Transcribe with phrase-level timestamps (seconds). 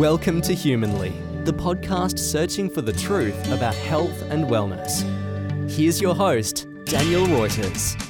[0.00, 1.12] Welcome to Humanly,
[1.44, 5.02] the podcast searching for the truth about health and wellness.
[5.70, 8.00] Here's your host, Daniel Roytas.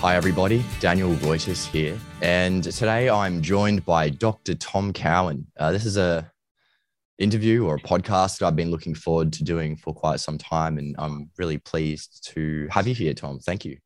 [0.00, 0.64] Hi, everybody.
[0.80, 1.96] Daniel Roytas here.
[2.20, 4.56] And today I'm joined by Dr.
[4.56, 5.46] Tom Cowan.
[5.56, 6.28] Uh, this is a
[7.20, 10.78] interview or a podcast that I've been looking forward to doing for quite some time.
[10.78, 13.38] And I'm really pleased to have you here, Tom.
[13.38, 13.78] Thank you.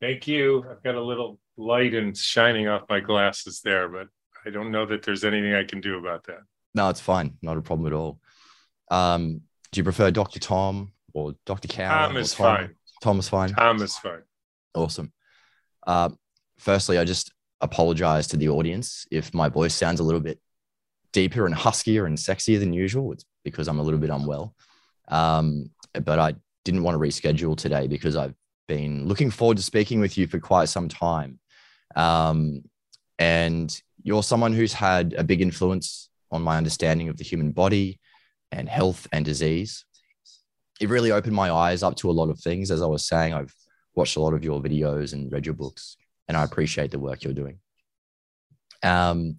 [0.00, 0.64] Thank you.
[0.70, 4.08] I've got a little light and shining off my glasses there, but
[4.44, 6.40] I don't know that there's anything I can do about that.
[6.74, 7.36] No, it's fine.
[7.42, 8.20] Not a problem at all.
[8.90, 9.42] Um,
[9.72, 10.38] do you prefer Dr.
[10.38, 11.68] Tom or Dr.
[11.68, 12.06] Cow?
[12.06, 12.56] Tom is Tom?
[12.56, 12.74] fine.
[13.02, 13.54] Tom is fine.
[13.54, 14.22] Tom is fine.
[14.74, 15.12] Awesome.
[15.86, 16.10] Uh,
[16.58, 20.40] firstly, I just apologize to the audience if my voice sounds a little bit
[21.12, 23.12] deeper and huskier and sexier than usual.
[23.12, 24.54] It's because I'm a little bit unwell.
[25.08, 25.70] Um,
[26.04, 26.34] but I
[26.64, 28.34] didn't want to reschedule today because I've
[28.66, 31.38] been looking forward to speaking with you for quite some time.
[31.96, 32.62] Um,
[33.18, 37.98] and you're someone who's had a big influence on my understanding of the human body
[38.52, 39.84] and health and disease.
[40.80, 42.70] It really opened my eyes up to a lot of things.
[42.70, 43.54] As I was saying, I've
[43.94, 45.96] watched a lot of your videos and read your books,
[46.28, 47.58] and I appreciate the work you're doing.
[48.82, 49.36] Um,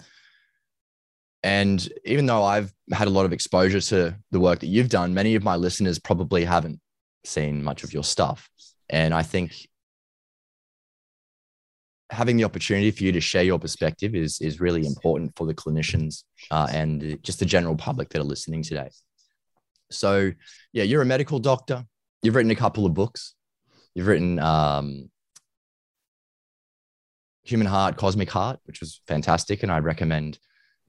[1.42, 5.14] and even though I've had a lot of exposure to the work that you've done,
[5.14, 6.82] many of my listeners probably haven't
[7.24, 8.50] seen much of your stuff.
[8.90, 9.69] And I think
[12.12, 15.54] having the opportunity for you to share your perspective is is really important for the
[15.54, 18.90] clinicians uh, and just the general public that are listening today.
[19.92, 20.32] So,
[20.72, 21.84] yeah, you're a medical doctor.
[22.22, 23.36] You've written a couple of books.
[23.96, 25.10] You've written um,
[27.44, 30.38] Human Heart, Cosmic Heart, which was fantastic, and I recommend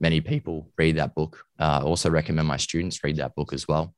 [0.00, 1.44] many people read that book.
[1.58, 3.94] Uh, also recommend my students read that book as well.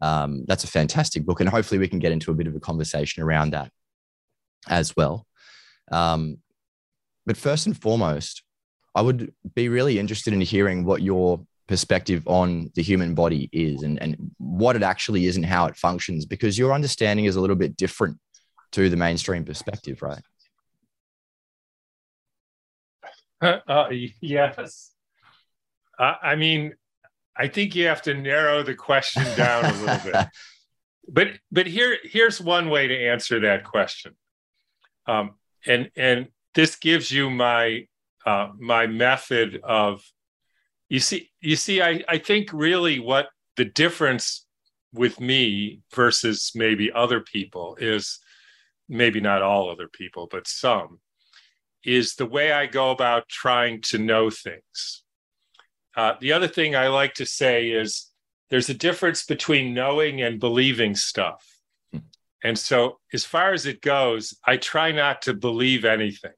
[0.00, 2.60] Um, that's a fantastic book, and hopefully we can get into a bit of a
[2.60, 3.70] conversation around that
[4.68, 5.26] as well.
[5.90, 6.38] Um,
[7.26, 8.42] but first and foremost,
[8.94, 13.82] I would be really interested in hearing what your perspective on the human body is
[13.82, 17.40] and, and what it actually is and how it functions, because your understanding is a
[17.40, 18.18] little bit different
[18.72, 20.22] to the mainstream perspective, right?
[23.40, 23.88] Uh, uh,
[24.20, 24.90] yes.
[25.98, 26.74] Uh, I mean,
[27.36, 30.26] I think you have to narrow the question down a little bit.
[31.12, 34.14] But but here here's one way to answer that question.
[35.06, 35.34] Um,
[35.66, 37.86] and and this gives you my
[38.26, 40.02] uh, my method of
[40.88, 44.46] you see you see I, I think really what the difference
[44.92, 48.18] with me versus maybe other people is
[48.88, 50.98] maybe not all other people but some
[51.84, 55.02] is the way i go about trying to know things.
[55.96, 58.10] Uh, the other thing i like to say is
[58.50, 61.49] there's a difference between knowing and believing stuff
[62.42, 66.32] and so, as far as it goes, I try not to believe anything.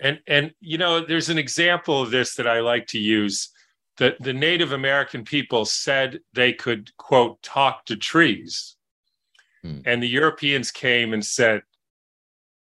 [0.00, 3.50] And and you know, there's an example of this that I like to use.
[3.96, 8.76] The the Native American people said they could quote talk to trees,
[9.62, 9.80] hmm.
[9.84, 11.62] and the Europeans came and said,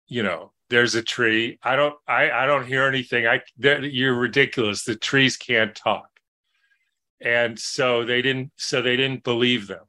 [0.07, 1.59] you know, there's a tree.
[1.63, 3.27] I don't I I don't hear anything.
[3.27, 4.83] I you're ridiculous.
[4.83, 6.07] The trees can't talk.
[7.21, 9.85] And so they didn't so they didn't believe them.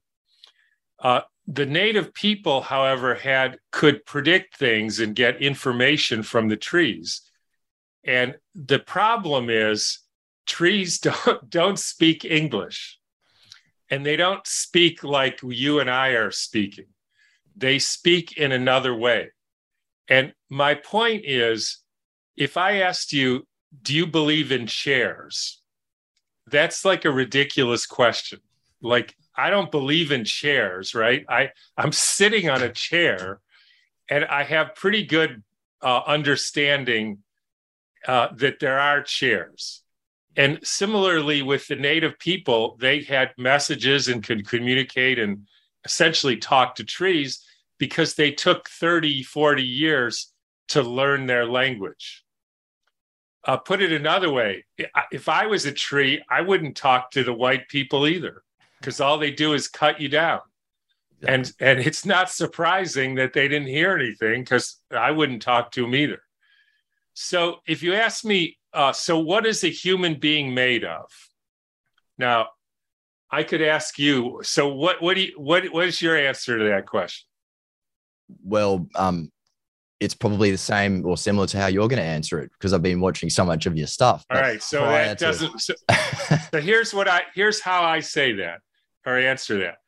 [0.98, 1.22] Uh,
[1.52, 7.22] the native people, however, had could predict things and get information from the trees.
[8.04, 9.98] And the problem is
[10.46, 12.98] trees don't, don't speak English.
[13.90, 16.86] And they don't speak like you and I are speaking.
[17.56, 19.30] They speak in another way.
[20.08, 21.78] And my point is
[22.36, 23.44] if I asked you,
[23.82, 25.60] do you believe in chairs?
[26.46, 28.38] That's like a ridiculous question.
[28.80, 31.24] Like I don't believe in chairs, right?
[31.28, 33.40] I I'm sitting on a chair,
[34.08, 35.42] and I have pretty good
[35.82, 37.18] uh, understanding
[38.06, 39.82] uh, that there are chairs.
[40.36, 45.46] And similarly with the native people, they had messages and could communicate and
[45.84, 47.44] essentially talk to trees
[47.78, 50.32] because they took 30, 40 years
[50.68, 52.24] to learn their language.
[53.44, 54.64] Uh, put it another way,
[55.10, 58.42] if I was a tree, I wouldn't talk to the white people either
[58.80, 60.40] because all they do is cut you down.
[61.20, 61.32] Yeah.
[61.34, 65.82] And and it's not surprising that they didn't hear anything because I wouldn't talk to
[65.82, 66.22] them either.
[67.14, 71.10] So if you ask me, uh, so what is a human being made of?
[72.16, 72.48] Now,
[73.30, 74.40] I could ask you.
[74.42, 77.26] So what what do you what what is your answer to that question?
[78.44, 79.30] Well, um,
[79.98, 82.82] it's probably the same or similar to how you're going to answer it because I've
[82.82, 84.24] been watching so much of your stuff.
[84.30, 85.60] All right, so that doesn't.
[85.60, 85.74] So,
[86.52, 88.60] so here's what I here's how I say that
[89.06, 89.78] or answer that.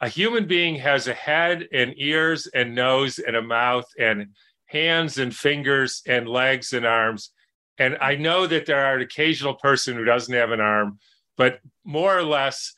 [0.00, 4.28] A human being has a head and ears and nose and a mouth and
[4.66, 7.30] hands and fingers and legs and arms
[7.78, 10.98] And I know that there are an occasional person who doesn't have an arm,
[11.36, 12.74] but more or less,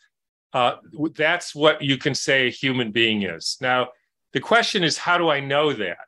[0.52, 0.76] uh,
[1.16, 3.56] that's what you can say a human being is.
[3.60, 3.88] Now,
[4.32, 6.06] the question is, how do I know that?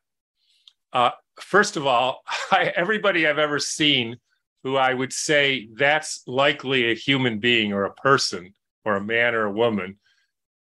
[0.93, 1.11] Uh,
[1.41, 4.19] first of all, I, everybody I've ever seen
[4.63, 8.53] who I would say that's likely a human being or a person
[8.87, 9.97] or a man or a woman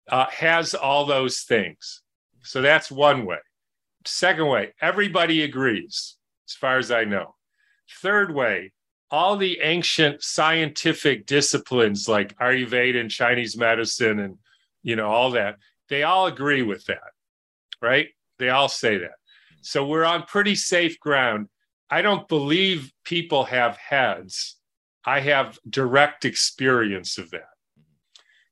[0.08, 2.02] uh, has all those things.
[2.42, 3.38] So that's one way.
[4.06, 6.16] Second way, everybody agrees,
[6.48, 7.34] as far as I know.
[8.02, 8.72] Third way,
[9.10, 14.38] all the ancient scientific disciplines like Ayurveda and Chinese medicine and
[14.82, 15.56] you know all that,
[15.88, 17.12] they all agree with that,
[17.80, 18.08] right?
[18.38, 19.16] They all say that.
[19.62, 21.48] So we're on pretty safe ground.
[21.90, 24.56] I don't believe people have heads.
[25.06, 27.53] I have direct experience of that.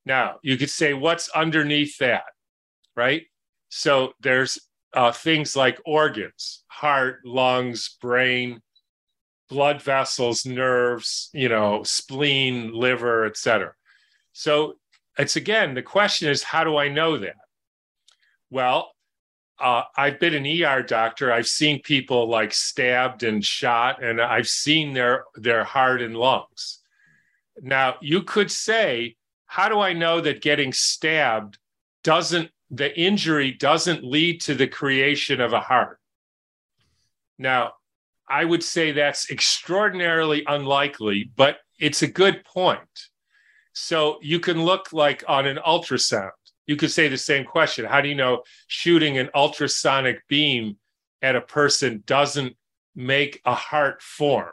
[0.05, 2.25] Now, you could say, what's underneath that?
[2.97, 3.27] Right?
[3.69, 4.59] So there's
[4.95, 8.61] uh, things like organs, heart, lungs, brain,
[9.49, 13.73] blood vessels, nerves, you know, spleen, liver, etc.
[14.33, 14.75] So
[15.19, 17.37] it's again, the question is, how do I know that?
[18.51, 18.93] Well,
[19.59, 21.33] uh, I've been an ER doctor.
[21.33, 26.81] I've seen people like stabbed and shot, and I've seen their their heart and lungs.
[27.61, 29.17] Now, you could say,
[29.53, 31.59] how do I know that getting stabbed
[32.05, 35.99] doesn't the injury doesn't lead to the creation of a heart?
[37.39, 37.73] Now,
[38.29, 42.81] I would say that's extraordinarily unlikely, but it's a good point.
[43.75, 46.31] So you can look like on an ultrasound
[46.67, 47.85] you could say the same question.
[47.85, 50.77] How do you know shooting an ultrasonic beam
[51.21, 52.57] at a person doesn't
[52.95, 54.53] make a heart form?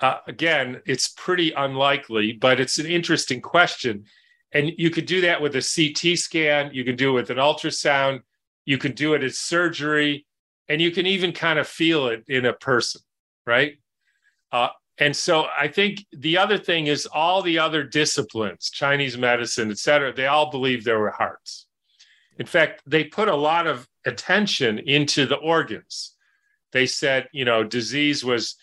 [0.00, 4.04] Uh, again, it's pretty unlikely, but it's an interesting question.
[4.52, 7.38] And you could do that with a CT scan, you can do it with an
[7.38, 8.20] ultrasound,
[8.64, 10.26] you can do it as surgery,
[10.68, 13.00] and you can even kind of feel it in a person,
[13.46, 13.78] right?
[14.52, 19.70] Uh, and so I think the other thing is all the other disciplines, Chinese medicine,
[19.70, 21.66] et cetera, they all believe there were hearts.
[22.38, 26.14] In fact, they put a lot of attention into the organs.
[26.72, 28.56] They said, you know, disease was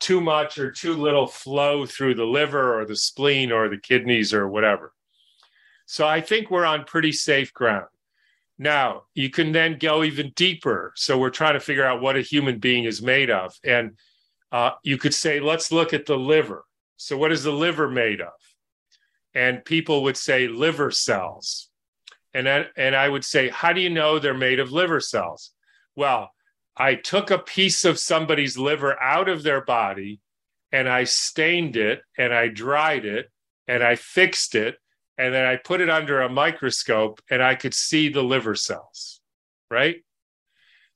[0.00, 4.34] too much or too little flow through the liver or the spleen or the kidneys
[4.34, 4.92] or whatever.
[5.86, 7.86] So I think we're on pretty safe ground.
[8.58, 10.92] Now, you can then go even deeper.
[10.96, 13.54] So we're trying to figure out what a human being is made of.
[13.64, 13.98] And
[14.52, 16.64] uh, you could say, let's look at the liver.
[16.96, 18.32] So, what is the liver made of?
[19.34, 21.70] And people would say liver cells.
[22.32, 25.50] And I, and I would say, how do you know they're made of liver cells?
[25.96, 26.30] Well,
[26.76, 30.20] I took a piece of somebody's liver out of their body
[30.72, 33.30] and I stained it and I dried it
[33.68, 34.76] and I fixed it
[35.16, 39.20] and then I put it under a microscope and I could see the liver cells,
[39.70, 40.04] right?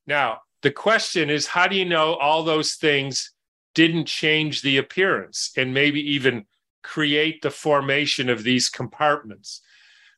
[0.07, 3.33] Now, the question is how do you know all those things
[3.75, 6.45] didn't change the appearance and maybe even
[6.83, 9.61] create the formation of these compartments.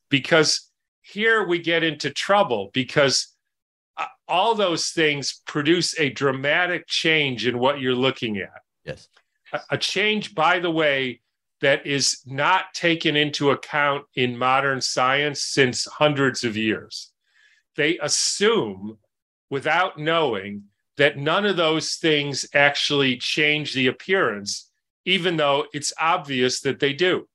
[0.09, 0.71] Because
[1.03, 3.35] here we get into trouble because
[4.31, 8.63] all those things produce a dramatic change in what you're looking at.
[8.85, 9.09] Yes.
[9.71, 11.21] A, change, by the way,
[11.61, 17.13] that is not taken into account in modern science since hundreds of years.
[17.77, 18.99] They assume,
[19.51, 20.65] without knowing,
[20.97, 24.71] that none of those things actually change the appearance,
[25.05, 27.29] even though it's obvious that they do.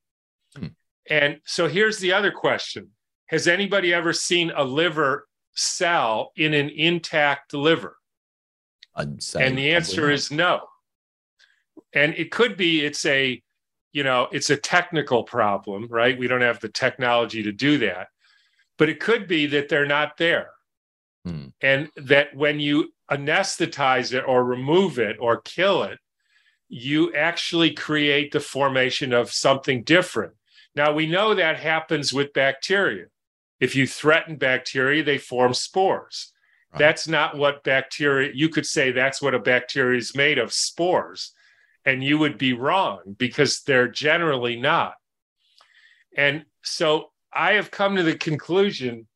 [0.56, 0.68] Hmm.
[1.10, 2.92] And so here's the other question
[3.28, 7.98] Has anybody ever seen a liver cell in an intact liver?
[9.36, 10.62] and the answer is no.
[11.94, 13.42] And it could be it's a,
[13.92, 16.18] you know, it's a technical problem, right?
[16.18, 18.08] We don't have the technology to do that.
[18.78, 20.50] But it could be that they're not there.
[21.26, 21.48] Hmm.
[21.62, 26.00] And that when you anesthetize it or remove it or kill it,
[26.68, 30.34] you actually create the formation of something different.
[30.76, 33.06] Now, we know that happens with bacteria.
[33.60, 36.34] If you threaten bacteria, they form spores.
[36.72, 36.80] Right.
[36.80, 41.32] That's not what bacteria, you could say that's what a bacteria is made of spores.
[41.86, 44.96] And you would be wrong because they're generally not.
[46.18, 49.08] And so I have come to the conclusion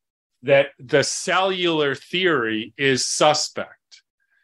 [0.43, 4.03] that the cellular theory is suspect.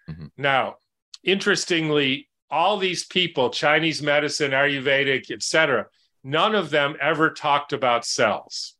[0.09, 0.27] Mm-hmm.
[0.37, 0.75] Now,
[1.23, 5.87] interestingly, all these people, Chinese medicine, Ayurvedic, etc.,
[6.23, 8.74] none of them ever talked about cells.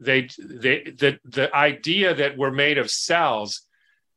[0.00, 3.66] They, they, the, the idea that we're made of cells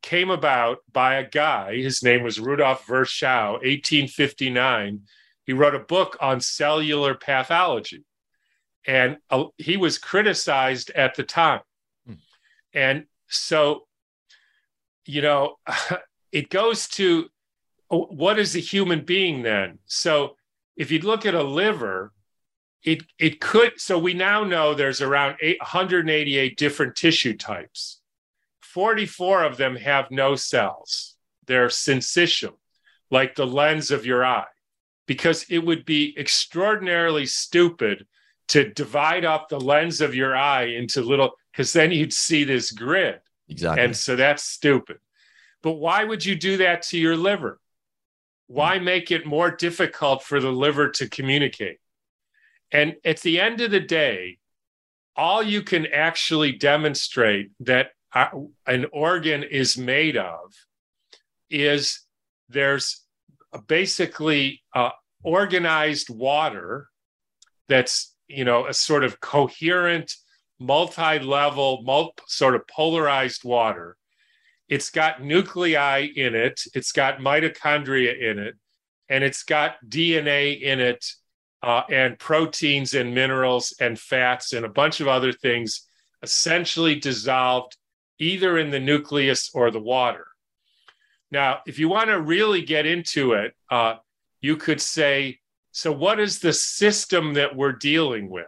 [0.02, 1.76] came about by a guy.
[1.76, 5.02] His name was Rudolf Virchow, 1859.
[5.46, 8.04] He wrote a book on cellular pathology,
[8.86, 11.62] and uh, he was criticized at the time.
[12.06, 12.14] Hmm.
[12.74, 13.88] And so,
[15.06, 15.56] you know,
[16.32, 17.28] it goes to
[17.90, 19.80] what is a human being then?
[19.86, 20.36] So
[20.76, 22.12] if you look at a liver,
[22.84, 23.80] it it could.
[23.80, 28.00] So we now know there's around 888 different tissue types.
[28.62, 31.16] 44 of them have no cells.
[31.46, 32.54] They're syncytium,
[33.12, 34.46] like the lens of your eye,
[35.06, 38.08] because it would be extraordinarily stupid
[38.50, 42.72] to divide up the lens of your eye into little, because then you'd see this
[42.72, 43.20] grid.
[43.48, 43.84] Exactly.
[43.84, 44.98] And so that's stupid.
[45.62, 47.60] But why would you do that to your liver?
[48.48, 51.80] Why make it more difficult for the liver to communicate?
[52.74, 54.40] And at the end of the day,
[55.16, 58.30] all you can actually demonstrate that uh,
[58.66, 60.54] an organ is made of
[61.52, 62.02] is
[62.50, 63.06] there's
[63.68, 64.90] basically uh,
[65.22, 66.88] organized water
[67.70, 70.12] that's you know a sort of coherent
[70.60, 73.98] multi-level multi, sort of polarized water.
[74.68, 76.62] It's got nuclei in it.
[76.74, 78.56] It's got mitochondria in it.
[79.10, 81.06] And it's got dna in it
[81.64, 85.88] uh, and proteins and minerals and fats and a bunch of other things
[86.22, 87.78] essentially dissolved
[88.20, 90.28] either in the nucleus or the water.
[91.32, 93.96] Now, if you want to really get into it, uh,
[94.42, 95.40] you could say,
[95.72, 98.46] so what is the system that we're dealing with?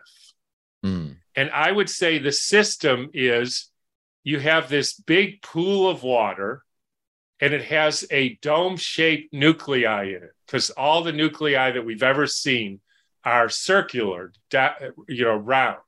[0.86, 1.16] Mm.
[1.36, 3.72] And I would say the system is
[4.24, 6.64] you have this big pool of water
[7.40, 12.04] and it has a dome shaped nuclei in it because all the nuclei that we've
[12.04, 12.82] ever seen
[13.26, 14.32] are circular,
[15.10, 15.80] you know, round.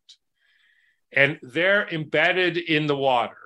[1.11, 3.37] And they're embedded in the water.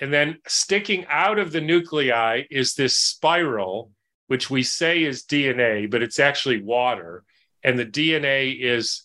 [0.00, 3.92] And then sticking out of the nuclei is this spiral,
[4.26, 7.24] which we say is DNA, but it's actually water.
[7.62, 9.04] And the DNA is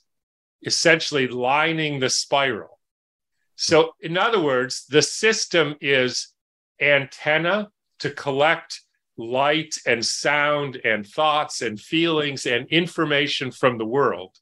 [0.63, 2.79] essentially lining the spiral.
[3.55, 6.33] So, in other words, the system is
[6.81, 8.81] antenna to collect
[9.19, 14.37] light and sound and thoughts and feelings and information from the world.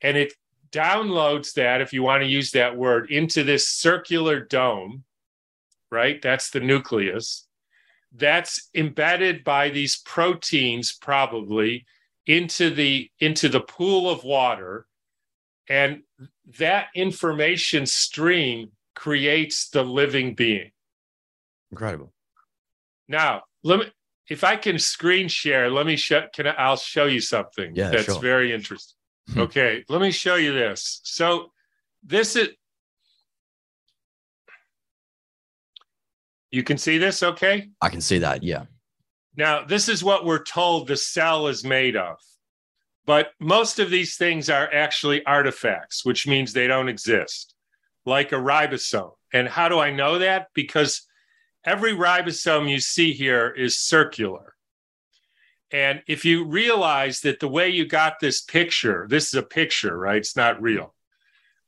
[0.00, 0.32] And it
[0.70, 5.04] downloads that, if you want to use that word, into this circular dome
[5.94, 6.20] right?
[6.20, 7.46] That's the nucleus.
[8.12, 11.86] That's embedded by these proteins probably
[12.26, 14.86] into the into the pool of water
[15.68, 16.02] and
[16.58, 20.70] that information stream creates the living being
[21.70, 22.14] incredible
[23.08, 23.86] now let me
[24.30, 27.90] if i can screen share let me show can I, i'll show you something yeah,
[27.90, 28.20] that's sure.
[28.20, 28.96] very interesting
[29.32, 29.40] hmm.
[29.40, 31.50] okay let me show you this so
[32.02, 32.48] this is
[36.54, 37.68] You can see this okay?
[37.82, 38.66] I can see that, yeah.
[39.36, 42.16] Now, this is what we're told the cell is made of.
[43.06, 47.56] But most of these things are actually artifacts, which means they don't exist,
[48.06, 49.14] like a ribosome.
[49.32, 50.46] And how do I know that?
[50.54, 51.02] Because
[51.64, 54.54] every ribosome you see here is circular.
[55.70, 59.98] And if you realize that the way you got this picture, this is a picture,
[59.98, 60.18] right?
[60.18, 60.94] It's not real.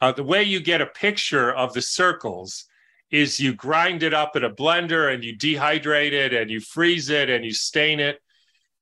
[0.00, 2.66] Uh, the way you get a picture of the circles
[3.10, 7.08] is you grind it up in a blender and you dehydrate it and you freeze
[7.08, 8.20] it and you stain it.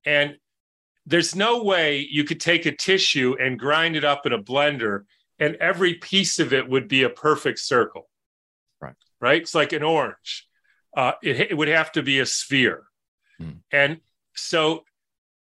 [0.04, 0.36] And
[1.06, 5.04] there's no way you could take a tissue and grind it up in a blender
[5.38, 8.08] and every piece of it would be a perfect circle.
[8.80, 8.94] Right.
[9.20, 9.42] Right.
[9.42, 10.46] It's like an orange.
[10.96, 12.84] Uh, it, it would have to be a sphere.
[13.38, 13.50] Hmm.
[13.72, 14.00] And
[14.34, 14.84] so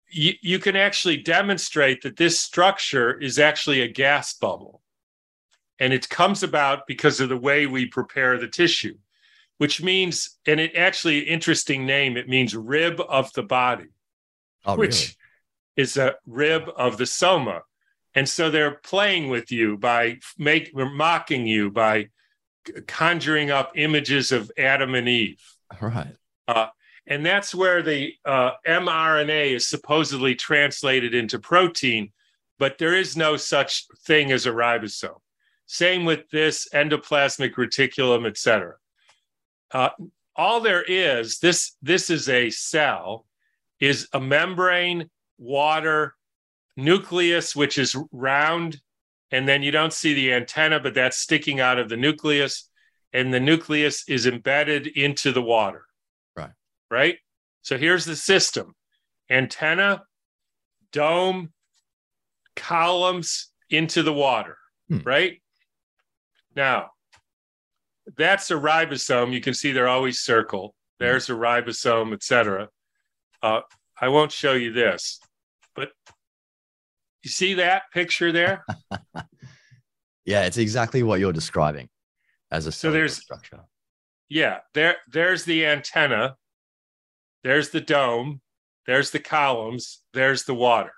[0.10, 4.82] you, you can actually demonstrate that this structure is actually a gas bubble.
[5.80, 8.98] And it comes about because of the way we prepare the tissue,
[9.58, 13.90] which means, and it actually interesting name, it means rib of the body,
[14.66, 15.16] oh, which
[15.76, 15.84] really?
[15.84, 17.62] is a rib of the soma.
[18.16, 22.10] And so they're playing with you by make mocking you by
[22.88, 25.42] conjuring up images of Adam and Eve.
[25.82, 26.16] Right.
[26.48, 26.68] Uh,
[27.06, 32.12] and that's where the uh, mRNA is supposedly translated into protein,
[32.60, 35.20] but there is no such thing as a ribosome.
[35.66, 38.76] Same with this endoplasmic reticulum, et cetera.
[39.72, 39.90] Uh,
[40.36, 43.26] all there is, this, this is a cell,
[43.80, 46.16] is a membrane, water,
[46.76, 48.80] nucleus, which is round,
[49.32, 52.70] and then you don't see the antenna, but that's sticking out of the nucleus,
[53.14, 55.86] and the nucleus is embedded into the water.
[56.36, 56.52] Right.
[56.90, 57.18] Right.
[57.62, 58.76] So here's the system
[59.30, 60.04] antenna,
[60.92, 61.52] dome,
[62.56, 64.58] columns into the water.
[64.90, 65.00] Hmm.
[65.04, 65.42] Right.
[66.56, 66.92] Now,
[68.16, 69.34] that's a ribosome.
[69.34, 70.74] You can see they're always circle.
[71.00, 72.70] There's a ribosome, etc.
[73.44, 73.62] Uh,
[74.00, 75.20] I won't show you this,
[75.76, 75.90] but
[77.28, 78.66] you see that picture there?
[80.26, 81.90] yeah, it's exactly what you're describing
[82.52, 83.60] as a So there's- structure.
[84.30, 84.96] Yeah, there.
[85.12, 86.36] There's the antenna.
[87.44, 88.42] There's the dome.
[88.86, 90.94] there's the columns, there's the water.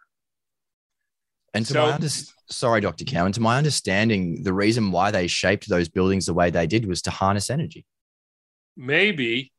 [1.55, 2.07] And to So- my under-
[2.51, 3.03] sorry, Dr.
[3.03, 6.85] Cowan, to my understanding, the reason why they shaped those buildings the way they did
[6.85, 7.85] was to harness energy.
[8.77, 9.51] maybe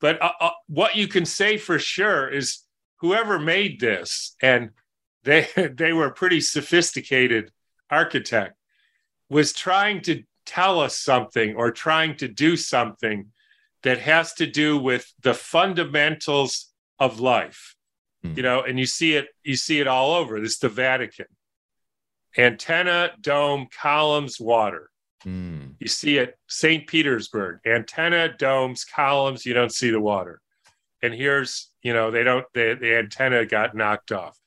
[0.00, 2.64] but uh, uh, what you can say for sure is
[3.00, 4.70] whoever made this and
[5.28, 5.42] they
[5.82, 7.44] they were a pretty sophisticated
[7.90, 8.54] architect
[9.30, 10.14] was trying to
[10.46, 13.18] tell us something or trying to do something
[13.82, 16.52] that has to do with the fundamentals
[16.98, 17.74] of life
[18.24, 18.34] Hmm.
[18.36, 21.30] you know and you see it you see it all over this is the vatican
[22.36, 24.90] antenna dome columns water
[25.26, 25.74] Mm.
[25.80, 26.86] you see it St.
[26.86, 30.40] Petersburg, antenna, domes, columns, you don't see the water.
[31.02, 34.38] And here's, you know, they don't the, the antenna got knocked off.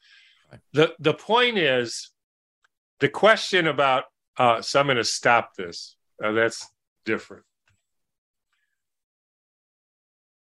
[0.73, 2.11] The the point is
[2.99, 4.05] the question about
[4.37, 5.95] uh so I'm gonna stop this.
[6.23, 6.67] Uh, that's
[7.05, 7.43] different.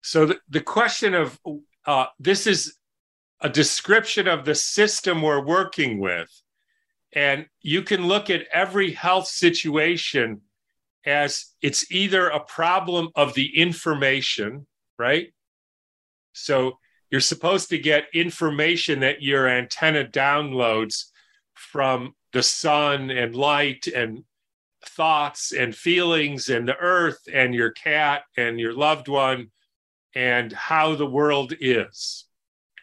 [0.02, 1.40] So the, the question of
[1.86, 2.78] uh this is
[3.42, 6.30] a description of the system we're working with.
[7.14, 10.42] And you can look at every health situation
[11.06, 14.68] as it's either a problem of the information,
[15.00, 15.34] right?
[16.34, 21.06] So you're supposed to get information that your antenna downloads
[21.54, 24.24] from the sun and light and
[24.86, 29.52] thoughts and feelings and the earth and your cat and your loved one
[30.16, 32.26] and how the world is,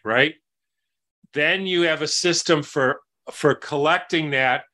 [0.04, 0.34] right?
[1.32, 3.00] Then you have a system for
[3.32, 4.64] for collecting that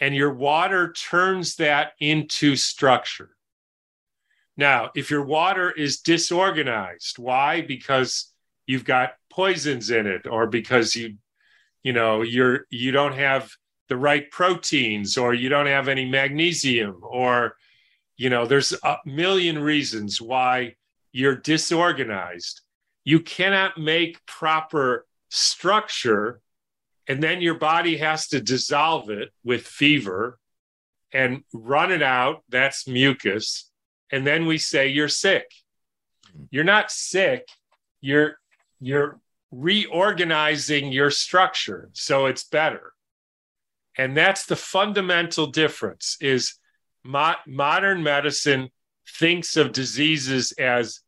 [0.00, 3.36] and your water turns that into structure.
[4.56, 7.60] Now, if your water is disorganized, why?
[7.60, 8.31] Because
[8.72, 11.16] you've got poisons in it or because you
[11.82, 13.50] you know, you're you don't have
[13.88, 17.56] the right proteins or you don't have any magnesium or
[18.16, 20.76] you know, there's a million reasons why
[21.12, 22.62] you're disorganized.
[23.04, 26.40] You cannot make proper structure
[27.08, 30.38] and then your body has to dissolve it with fever
[31.12, 32.42] and run it out.
[32.48, 33.70] That's mucus.
[34.10, 35.50] And then we say you're sick.
[36.28, 36.44] Mm-hmm.
[36.50, 37.48] You're not sick.
[38.00, 38.38] You're
[38.82, 39.20] you're
[39.52, 42.92] reorganizing your structure so it's better.
[43.96, 46.54] And that's the fundamental difference is
[47.04, 48.70] mo- modern medicine
[49.06, 51.00] thinks of diseases as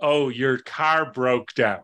[0.00, 1.82] oh your car broke down.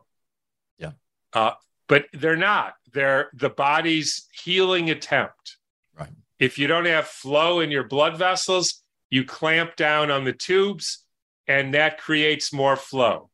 [0.78, 0.92] Yeah.
[1.32, 1.52] uh,
[1.88, 2.74] but they're not.
[2.92, 5.58] They're the body's healing attempt.
[5.98, 6.10] Right.
[6.38, 11.04] if you don't have flow in your blood vessels you clamp down on the tubes
[11.46, 13.30] and that creates more flow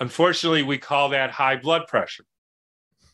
[0.00, 2.24] unfortunately we call that high blood pressure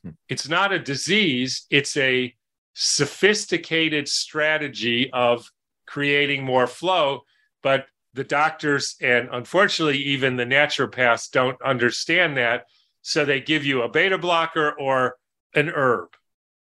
[0.03, 0.11] Hmm.
[0.29, 2.35] it's not a disease it's a
[2.75, 5.51] sophisticated strategy of
[5.87, 7.23] creating more flow
[7.63, 12.65] but the doctors and unfortunately even the naturopaths don't understand that
[13.03, 15.17] so they give you a beta blocker or
[15.55, 16.09] an herb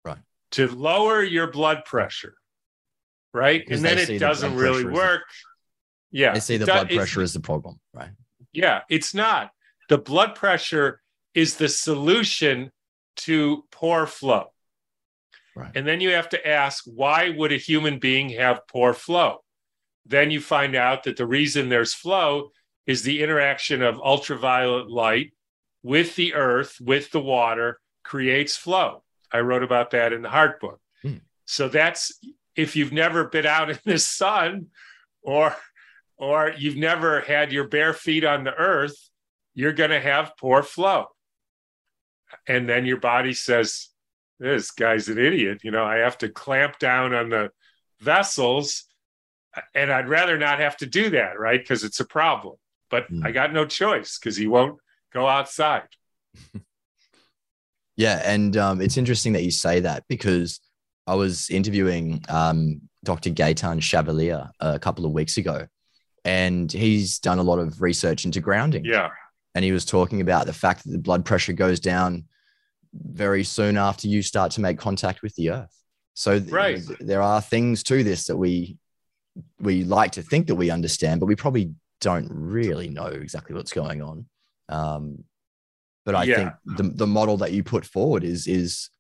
[0.04, 0.18] Right.
[0.52, 2.34] to lower your blood pressure
[3.34, 5.22] right Because and then it doesn't blood really the- work
[6.10, 8.10] yeah They say the blood pressure is the problem, right?
[8.52, 9.50] yeah, it's not.
[9.88, 11.00] The blood pressure
[11.34, 12.70] is the solution
[13.16, 14.52] to poor flow.
[15.56, 15.72] Right.
[15.74, 19.42] And then you have to ask why would a human being have poor flow?
[20.06, 22.52] Then you find out that the reason there's flow
[22.86, 25.32] is the interaction of ultraviolet light
[25.82, 29.02] with the earth, with the water, creates flow.
[29.32, 30.80] I wrote about that in the heart book.
[31.02, 31.18] Hmm.
[31.44, 32.18] So that's
[32.56, 34.68] if you've never been out in the sun
[35.22, 35.54] or
[36.16, 39.07] or you've never had your bare feet on the earth,
[39.58, 41.06] you're going to have poor flow.
[42.46, 43.88] And then your body says,
[44.38, 45.62] This guy's an idiot.
[45.64, 47.50] You know, I have to clamp down on the
[47.98, 48.84] vessels.
[49.74, 51.60] And I'd rather not have to do that, right?
[51.60, 52.54] Because it's a problem.
[52.88, 53.26] But Hmm.
[53.26, 54.78] I got no choice because he won't
[55.12, 55.88] go outside.
[57.96, 60.60] Yeah, and um, it's interesting that you say that because
[61.08, 63.30] I was interviewing um, Dr.
[63.30, 65.66] Gaetan Chevalier a couple of weeks ago,
[66.24, 68.84] and he's done a lot of research into grounding.
[68.84, 69.08] Yeah.
[69.58, 72.26] And he was talking about the fact that the blood pressure goes down
[72.94, 75.76] very soon after you start to make contact with the earth.
[76.14, 76.80] So Right.
[76.86, 78.78] th- there are things to this that we
[79.58, 83.72] we like to think that we understand, but we probably don't really know exactly what's
[83.72, 84.26] going on.
[84.68, 85.24] Um,
[86.04, 86.36] but I Yeah.
[86.36, 88.90] think the the model that you put forward is is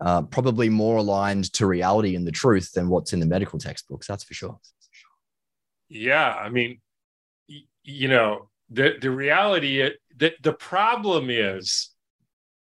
[0.00, 4.08] uh, probably more aligned to reality and the truth than what's in the medical textbooks.
[4.08, 4.58] That's for sure.
[5.88, 6.80] Yeah, I mean,
[7.48, 9.92] y- you know, the the reality i-
[10.40, 11.90] the problem is,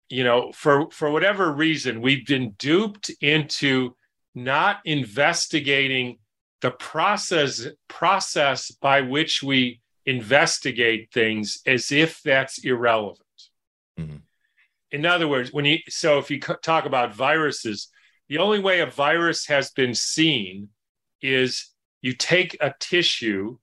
[0.09, 3.95] you know, for for whatever reason, we've been duped into
[4.35, 6.19] not investigating
[6.61, 13.27] the process process by which we investigate things as if that's irrelevant.
[13.99, 14.21] Mhm.
[14.91, 17.89] in other words, when you so if you talk about viruses,
[18.27, 20.69] the only way a virus has been seen
[21.21, 23.57] is you take a tissue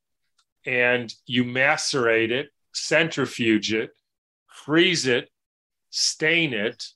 [0.67, 3.91] and you macerate it, centrifuge it,
[4.47, 5.31] freeze it,
[5.91, 6.87] stain it,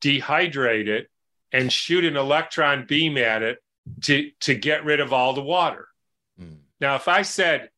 [0.00, 1.08] dehydrate it,
[1.52, 3.58] and shoot an electron beam at it
[4.02, 5.88] to, to get rid of all the water.
[6.40, 6.58] Mm.
[6.80, 7.70] Now, if I said,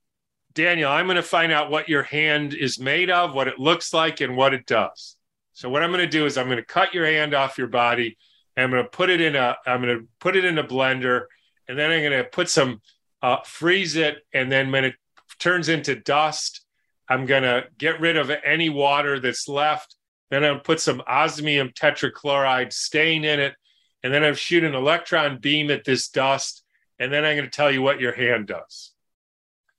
[0.54, 3.92] Daniel, I'm going to find out what your hand is made of, what it looks
[3.92, 5.16] like, and what it does.
[5.52, 7.66] So what I'm going to do is I'm going to cut your hand off your
[7.66, 8.16] body.
[8.56, 10.64] And I'm going to put it in a I'm going to put it in a
[10.64, 11.26] blender,
[11.68, 12.80] and then I'm going to put some
[13.22, 14.94] uh, freeze it, and then when it
[15.38, 16.62] turns into dust,
[17.08, 19.96] I'm going to get rid of any water that's left.
[20.30, 23.54] Then I'll put some osmium tetrachloride stain in it,
[24.02, 26.64] and then I'm shoot an electron beam at this dust,
[26.98, 28.92] and then I'm going to tell you what your hand does.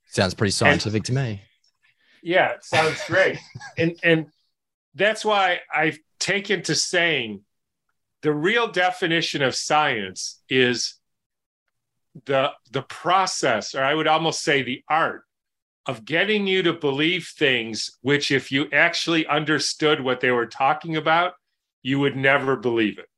[0.06, 1.42] Sounds pretty scientific and, to me.
[2.22, 3.38] Yeah, it sounds great.
[3.78, 4.26] and and
[4.94, 7.42] that's why I've taken to saying
[8.22, 10.94] the real definition of science is
[12.24, 15.24] the the process, or I would almost say the art
[15.88, 20.96] of getting you to believe things which, if you actually understood what they were talking
[20.96, 21.32] about,
[21.82, 23.08] you would never believe it.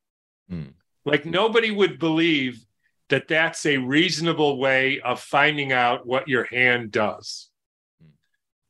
[0.51, 0.73] Mm.
[1.05, 2.65] Like nobody would believe
[3.09, 7.51] that that's a reasonable way of finding out what your hand does.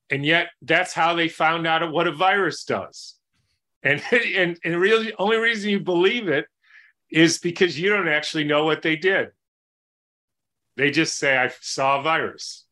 [0.09, 3.17] And yet that's how they found out what a virus does.
[3.83, 6.47] And and, and really only reason you believe it
[7.11, 9.29] is because you don't actually know what they did.
[10.77, 12.65] They just say, I saw a virus.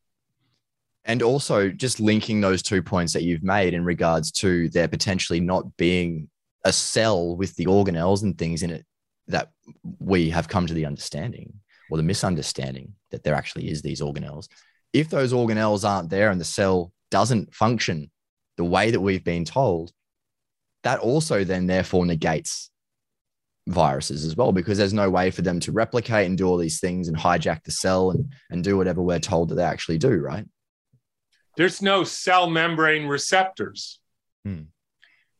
[1.09, 5.39] And also just linking those two points that you've made in regards to there potentially
[5.39, 6.29] not being
[6.63, 8.85] a cell with the organelles and things in it
[9.27, 9.49] that
[9.97, 11.51] we have come to the understanding
[11.89, 14.49] or the misunderstanding that there actually is these organelles.
[14.93, 18.11] If those organelles aren't there and the cell doesn't function
[18.57, 19.91] the way that we've been told,
[20.83, 22.69] that also then therefore negates
[23.67, 26.79] viruses as well because there's no way for them to replicate and do all these
[26.79, 30.15] things and hijack the cell and, and do whatever we're told that they actually do,
[30.19, 30.45] right?
[31.59, 33.99] There's no cell membrane receptors.
[34.45, 34.61] Hmm.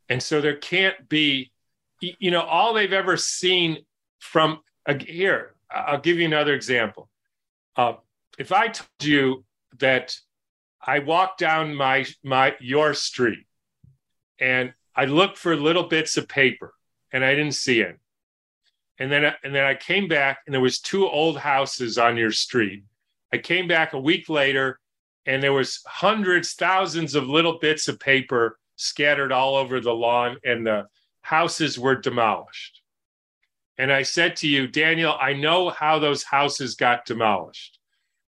[0.10, 1.54] And so there can't be,
[2.02, 3.86] you know, all they've ever seen
[4.20, 7.08] from uh, here, I'll give you another example.
[7.78, 7.94] Uh,
[8.38, 9.46] if I told you
[9.80, 10.14] that
[10.86, 13.48] I walked down my my your street
[14.42, 16.74] and I looked for little bits of paper
[17.14, 17.98] and I didn't see it.
[18.98, 22.32] And then and then I came back and there was two old houses on your
[22.34, 22.84] street.
[23.34, 24.82] I came back a week later
[25.26, 30.38] and there was hundreds, thousands of little bits of paper scattered all over the lawn
[30.44, 30.88] and the
[31.22, 32.82] houses were demolished.
[33.78, 37.80] And I said to you, Daniel, I know how those houses got demolished.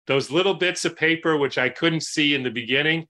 [0.08, 3.08] Those little bits of paper, which I couldn't see in the beginning,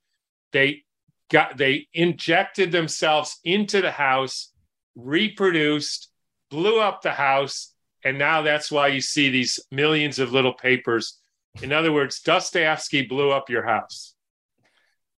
[0.51, 0.83] they
[1.29, 4.51] got they injected themselves into the house,
[4.95, 6.09] reproduced,
[6.49, 11.19] blew up the house, and now that's why you see these millions of little papers
[11.61, 14.15] in other words, Dostoevsky blew up your house.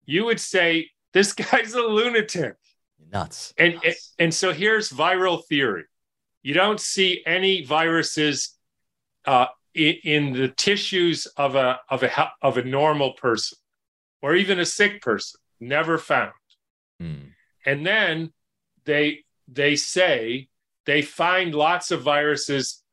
[0.06, 2.56] You would say, this guy's a lunatic.
[3.12, 3.54] Nuts.
[3.58, 4.13] And, Nuts.
[4.19, 5.86] and so here's viral theory.
[6.43, 8.58] You don't see any viruses
[9.26, 13.58] uh, in, the tissues of a, of, a, of a normal person
[14.21, 15.39] or even a sick person.
[15.60, 16.34] Never found.
[17.00, 17.30] Hmm.
[17.65, 18.32] And then
[18.86, 20.48] they they say
[20.86, 22.84] they find lots of viruses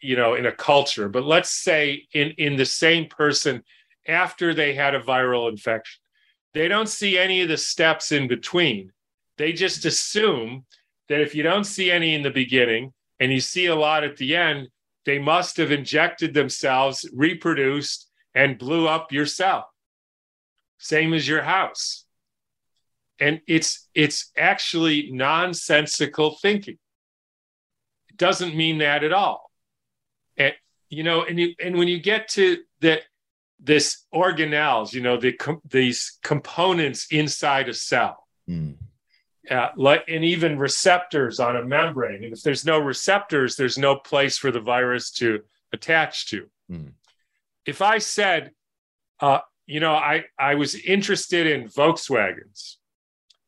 [0.00, 3.62] you know in a culture but let's say in in the same person
[4.08, 6.00] after they had a viral infection.
[6.54, 8.90] They don't see any of the steps in between.
[9.36, 10.64] They just assume
[11.08, 14.16] that if you don't see any in the beginning and you see a lot at
[14.16, 14.68] the end
[15.04, 19.66] they must have injected themselves reproduced and blew up your cell.
[20.78, 22.04] Same as your house.
[23.18, 26.78] And it's it's actually nonsensical thinking.
[28.10, 29.47] It doesn't mean that at all
[30.90, 33.00] you know and you and when you get to the
[33.60, 38.26] this organelles you know the com- these components inside a cell.
[38.48, 38.76] Mm.
[39.50, 42.24] uh, like and even receptors on a membrane.
[42.24, 45.40] And if there's no receptors there's no place for the virus to
[45.72, 46.48] attach to.
[46.70, 46.92] Mm.
[47.66, 48.52] if i said
[49.20, 52.76] uh, you know i i was interested in volkswagens.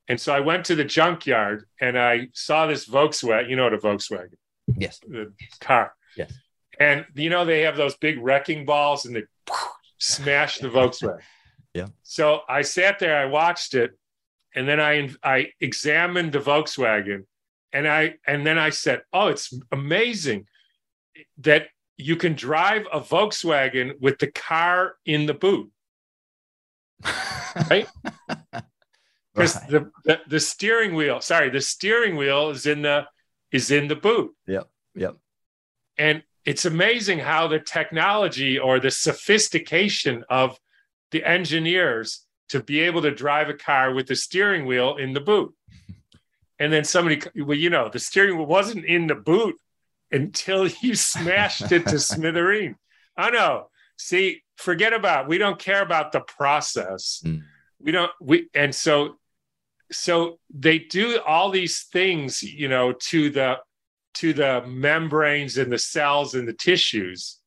[0.08, 3.74] And so i went to the junkyard and i saw this volkswagen you know what
[3.74, 4.36] a volkswagen
[4.76, 5.00] yes.
[5.06, 5.94] The car.
[6.16, 6.32] Yes
[6.80, 9.22] and you know they have those big wrecking balls and they
[9.98, 11.20] smash the Volkswagen.
[11.72, 11.86] Yeah.
[12.02, 13.96] So I sat there, I watched it,
[14.56, 17.26] and then I I examined the Volkswagen,
[17.72, 20.46] and I and then I said, "Oh, it's amazing
[21.38, 25.70] that you can drive a Volkswagen with the car in the boot."
[27.70, 27.86] right?
[29.34, 29.70] because right.
[29.70, 33.06] the, the the steering wheel sorry the steering wheel is in the
[33.52, 35.16] is in the boot yep yep
[35.98, 40.58] and it's amazing how the technology or the sophistication of
[41.10, 45.20] the engineers to be able to drive a car with the steering wheel in the
[45.20, 45.54] boot.
[46.58, 49.56] And then somebody well you know the steering wheel wasn't in the boot
[50.12, 52.74] until you smashed it to smithereen
[53.16, 53.68] i know.
[53.96, 57.22] See forget about we don't care about the process.
[57.24, 57.42] Mm.
[57.80, 59.16] we don't we and so
[59.92, 63.58] so they do all these things you know to the
[64.14, 67.38] to the membranes and the cells and the tissues.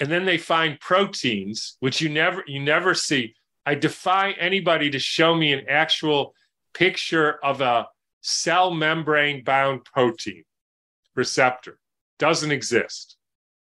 [0.00, 3.34] And then they find proteins which you never you never see.
[3.64, 6.34] I defy anybody to show me an actual
[6.74, 7.86] picture of a
[8.20, 10.44] cell membrane bound protein
[11.14, 11.78] receptor.
[12.18, 13.16] Doesn't exist.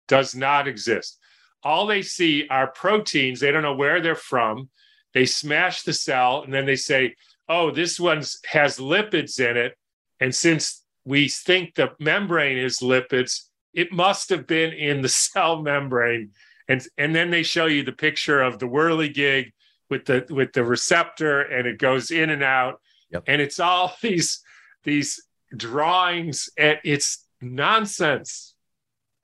[0.08, 1.18] Does not exist.
[1.62, 3.40] All they see are proteins.
[3.40, 4.70] They don't know where they're from.
[5.12, 7.16] They smash the cell and then they say
[7.50, 9.76] oh, this one has lipids in it.
[10.20, 15.62] And since we think the membrane is lipids, it must have been in the cell
[15.62, 16.30] membrane.
[16.68, 19.52] And, and then they show you the picture of the whirligig
[19.88, 22.80] with the with the receptor and it goes in and out.
[23.10, 23.24] Yep.
[23.26, 24.40] And it's all these
[24.84, 25.22] these
[25.54, 28.54] drawings and it's nonsense.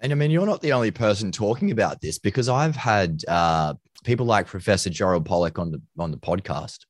[0.01, 3.75] And I mean, you're not the only person talking about this because I've had uh,
[4.05, 6.81] people like Professor Gerald Pollack on the on the podcast,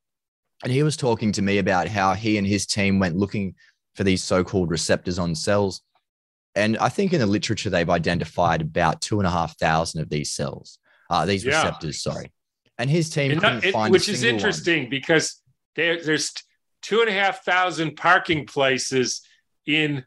[0.64, 3.54] and he was talking to me about how he and his team went looking
[3.96, 5.82] for these so-called receptors on cells.
[6.54, 10.08] And I think in the literature they've identified about two and a half thousand of
[10.08, 10.78] these cells,
[11.10, 11.56] uh, these yeah.
[11.56, 12.00] receptors.
[12.00, 12.32] Sorry,
[12.78, 14.90] and his team couldn't it, find which is interesting one.
[14.90, 15.42] because
[15.74, 16.32] there, there's
[16.80, 19.22] two and a half thousand parking places
[19.66, 20.04] in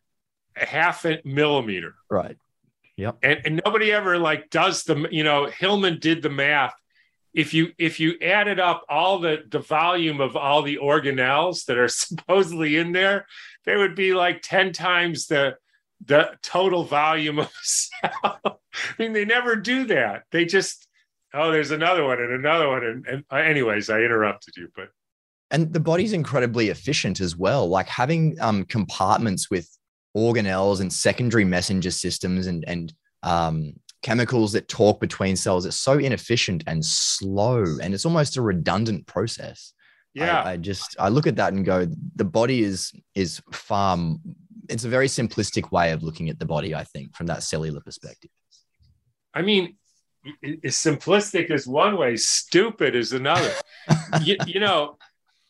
[0.60, 1.94] a half a millimeter.
[2.10, 2.38] Right.
[2.98, 3.18] Yep.
[3.22, 6.74] And, and nobody ever like does the you know Hillman did the math
[7.34, 11.78] if you if you added up all the the volume of all the organelles that
[11.78, 13.28] are supposedly in there,
[13.66, 15.56] they would be like 10 times the
[16.06, 18.12] the total volume of cell.
[18.24, 18.58] I
[18.98, 20.24] mean, they never do that.
[20.32, 20.88] They just,
[21.34, 22.84] oh, there's another one and another one.
[22.86, 24.90] And, and uh, anyways, I interrupted you, but
[25.52, 27.68] and the body's incredibly efficient as well.
[27.68, 29.68] Like having um, compartments with
[30.16, 32.94] organelles and secondary messenger systems and and
[33.24, 35.66] um, chemicals that talk between cells.
[35.66, 39.74] It's so inefficient and slow, and it's almost a redundant process.
[40.14, 43.98] Yeah, I, I just I look at that and go, the body is is far.
[44.70, 46.76] It's a very simplistic way of looking at the body.
[46.76, 48.32] I think from that cellular perspective.
[49.34, 49.78] I mean,
[50.66, 53.54] simplistic is one way, stupid is another.
[54.24, 54.98] you, you know,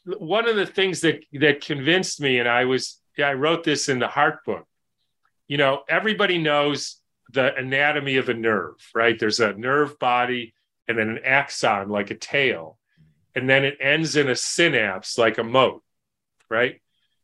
[0.06, 3.90] one of the things that that convinced me, and I was yeah, I wrote this
[3.90, 4.66] in the heart book.
[5.48, 9.20] You know, everybody knows the anatomy of a nerve, right?
[9.20, 10.54] There's a nerve body
[10.88, 12.79] and then an axon like a tail,
[13.36, 15.84] and then it ends in a synapse like a moat,
[16.50, 16.82] right?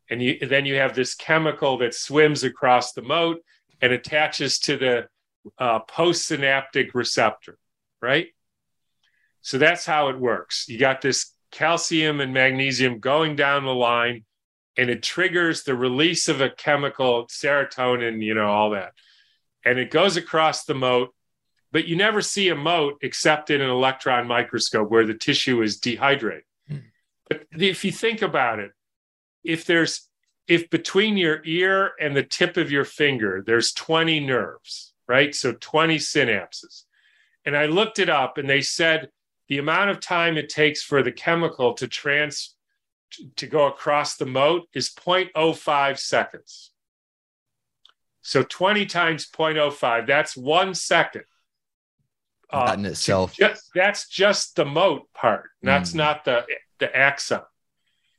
[0.10, 3.44] And you, then you have this chemical that swims across the moat
[3.82, 5.08] and attaches to the
[5.58, 7.58] uh, postsynaptic receptor,
[8.02, 8.28] right?
[9.42, 10.68] So that's how it works.
[10.68, 14.26] You got this calcium and magnesium going down the line,
[14.78, 18.94] and it triggers the release of a chemical, serotonin, you know, all that
[19.66, 21.14] and it goes across the moat,
[21.76, 25.78] but you never see a moat except in an electron microscope where the tissue is
[25.78, 26.46] dehydrated.
[26.72, 26.84] Mm.
[27.28, 28.72] But if you think about it,
[29.44, 30.08] if there's
[30.48, 35.36] if between your ear and the tip of your finger there's 20 nerves, right?
[35.36, 36.84] So 20 synapses.
[37.44, 39.10] And I looked it up and they said
[39.50, 42.56] the amount of time it takes for the chemical to trans
[43.36, 46.72] to go across the moat is 0.05 seconds.
[48.22, 51.26] So 20 times 0.05, that's one second.
[52.50, 53.36] Uh, that in itself.
[53.36, 55.50] Just, that's just the moat part.
[55.62, 55.96] That's mm.
[55.96, 56.46] not the,
[56.80, 57.42] the axon.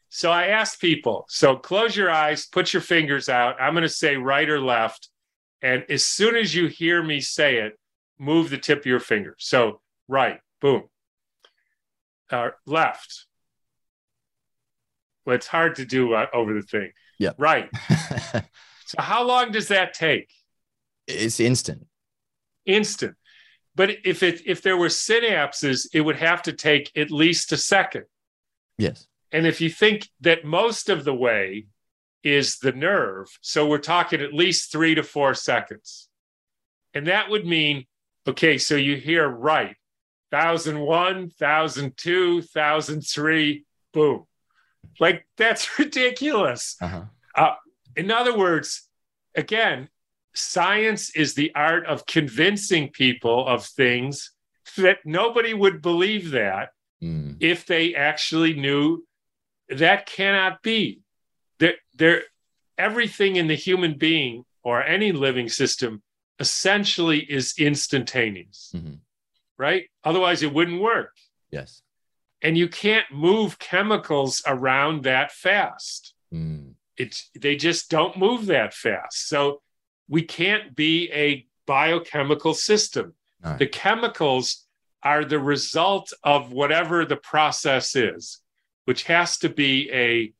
[0.09, 3.61] So I asked people, so close your eyes, put your fingers out.
[3.61, 5.09] I'm going to say right or left.
[5.62, 7.79] And as soon as you hear me say it,
[8.19, 9.37] move the tip of your finger.
[9.39, 10.85] So right, boom.
[12.31, 13.27] Uh, left.
[15.25, 16.93] Well, it's hard to do uh, over the thing.
[17.19, 17.33] Yeah.
[17.39, 17.69] Right.
[18.87, 20.31] So how long does that take?
[21.09, 21.87] It's instant.
[22.65, 23.17] Instant.
[23.77, 27.57] But if it if there were synapses, it would have to take at least a
[27.59, 28.07] second.
[28.79, 29.07] Yes.
[29.31, 31.67] And if you think that most of the way
[32.25, 36.09] is the nerve, so we're talking at least three to four seconds.
[36.95, 37.85] And that would mean,
[38.27, 39.77] okay, so you hear right,
[40.31, 44.25] 1001, 1002, 1003, boom.
[44.99, 46.77] Like that's ridiculous.
[46.81, 47.03] Uh-huh.
[47.35, 47.55] Uh,
[47.95, 48.89] in other words,
[49.35, 49.91] again,
[50.37, 54.33] science is the art of convincing people of things
[54.77, 56.70] that nobody would believe that
[57.03, 57.37] mm.
[57.40, 59.05] if they actually knew
[59.68, 61.01] that cannot be.
[61.59, 62.22] There, there,
[62.77, 66.03] everything in the human being or any living system
[66.38, 68.94] essentially is instantaneous, mm-hmm.
[69.57, 69.85] right?
[70.05, 71.12] Otherwise, it wouldn't work.
[71.51, 71.83] Yes.
[72.42, 76.14] And you can't move chemicals around that fast.
[76.33, 76.75] Mm.
[76.96, 79.29] It's they just don't move that fast.
[79.29, 79.62] So
[80.09, 83.14] we can't be a biochemical system.
[83.42, 83.57] No.
[83.57, 84.64] The chemicals
[85.03, 88.40] are the result of whatever the process is,
[88.85, 90.33] which has to be a,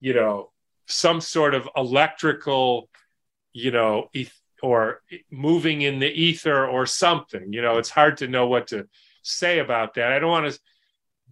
[0.00, 0.50] you know,
[0.86, 2.88] some sort of electrical,
[3.52, 4.08] you know,
[4.62, 7.52] or moving in the ether or something.
[7.52, 8.88] You know, it's hard to know what to
[9.22, 10.12] say about that.
[10.12, 10.60] I don't want to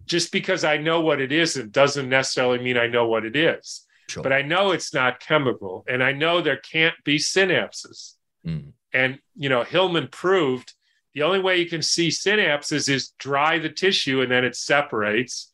[0.05, 3.85] just because I know what it isn't doesn't necessarily mean I know what it is.
[4.11, 4.23] Sure.
[4.23, 8.15] But I know it's not chemical, and I know there can't be synapses.
[8.45, 8.73] Mm.
[8.93, 10.73] And you know, Hillman proved
[11.13, 15.49] the only way you can see synapses is dry the tissue and then it separates,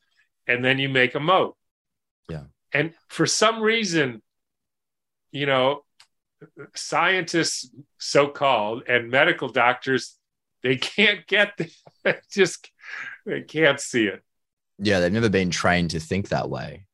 [0.48, 1.56] and then you make a moat.
[2.30, 2.46] Yeah.
[2.74, 4.24] And for some reason,
[5.32, 5.84] you know,
[6.74, 10.16] scientists, so called, and medical doctors,
[10.64, 12.72] they can't get the, just
[13.24, 14.24] they can't see it.
[14.80, 16.87] Yeah, they've never been trained to think that way.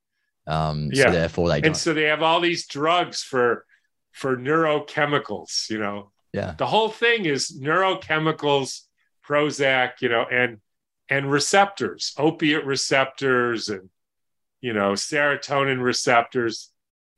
[0.48, 1.06] Um, Yeah.
[1.06, 1.68] so therefore they don't.
[1.68, 3.66] And so they have all these drugs for
[4.12, 6.12] for neurochemicals, you know.
[6.34, 6.54] yeah.
[6.58, 8.82] The whole thing is neurochemicals,
[9.26, 10.60] Prozac, you know, and
[11.10, 13.90] and receptors, opiate receptors and
[14.62, 16.70] you know, serotonin receptors.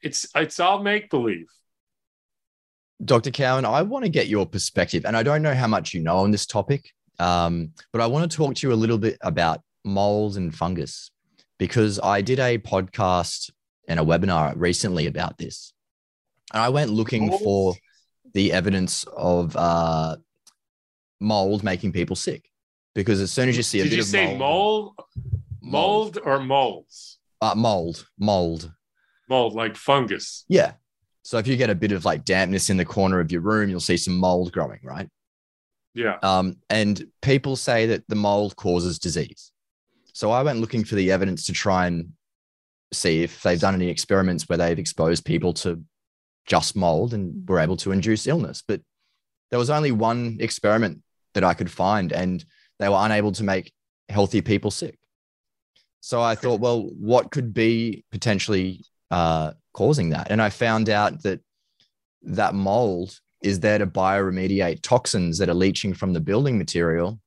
[0.02, 1.48] It's it's all make believe.
[3.04, 3.32] Dr.
[3.32, 6.18] Cowan, I want to get your perspective, and I don't know how much you know
[6.18, 9.62] on this topic, um, but I want to talk to you a little bit about
[9.84, 11.12] mold and fungus
[11.58, 13.52] because I did a podcast
[13.88, 15.74] and a webinar recently about this.
[16.54, 17.76] And I went looking for
[18.34, 20.18] the evidence of uh,
[21.20, 22.50] mold making people sick
[22.94, 24.94] because as soon as you see a Did bit you of say mold,
[25.62, 27.20] mold, mold or molds?
[27.42, 28.72] uh, mold, mold,
[29.30, 30.46] Mold like fungus.
[30.48, 30.74] yeah.
[31.24, 33.68] So if you get a bit of like dampness in the corner of your room,
[33.70, 35.10] you'll see some mold growing, right?
[35.96, 36.18] Yeah.
[36.22, 39.52] Um, and people say that the mold causes disease.
[40.16, 42.14] So I went looking for the evidence to try and
[42.94, 45.84] see if they've done any experiments where they've exposed people to
[46.46, 48.64] just mold and were able to induce illness.
[48.66, 48.80] But
[49.52, 51.02] there was only one experiment
[51.34, 52.46] that I could find, and
[52.80, 53.74] they were unable to make
[54.08, 54.98] healthy people sick.
[56.00, 60.28] So I thought, well, what could be potentially uh, causing that?
[60.32, 61.42] And I found out that
[62.22, 67.20] that mold is there to bioremediate toxins that are leaching from the building material.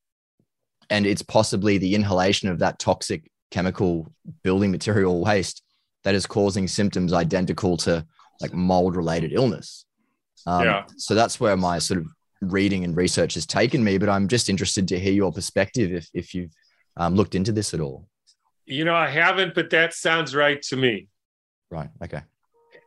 [0.90, 5.62] And it's possibly the inhalation of that toxic chemical building material waste
[6.04, 8.06] that is causing symptoms identical to
[8.40, 9.84] like mold related illness.
[10.46, 10.84] Um, Yeah.
[10.96, 12.06] So that's where my sort of
[12.40, 13.98] reading and research has taken me.
[13.98, 16.52] But I'm just interested to hear your perspective if, if you've
[16.96, 18.08] um, looked into this at all.
[18.64, 21.08] You know, I haven't, but that sounds right to me.
[21.70, 21.90] Right.
[22.02, 22.22] Okay.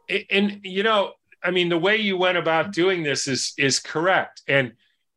[0.10, 3.80] and, and you know i mean the way you went about doing this is is
[3.80, 4.74] correct and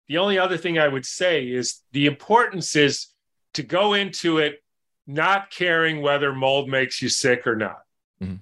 [0.09, 3.09] the only other thing i would say is the importance is
[3.55, 4.63] to go into it
[5.07, 7.81] not caring whether mold makes you sick or not
[8.23, 8.41] Mhm.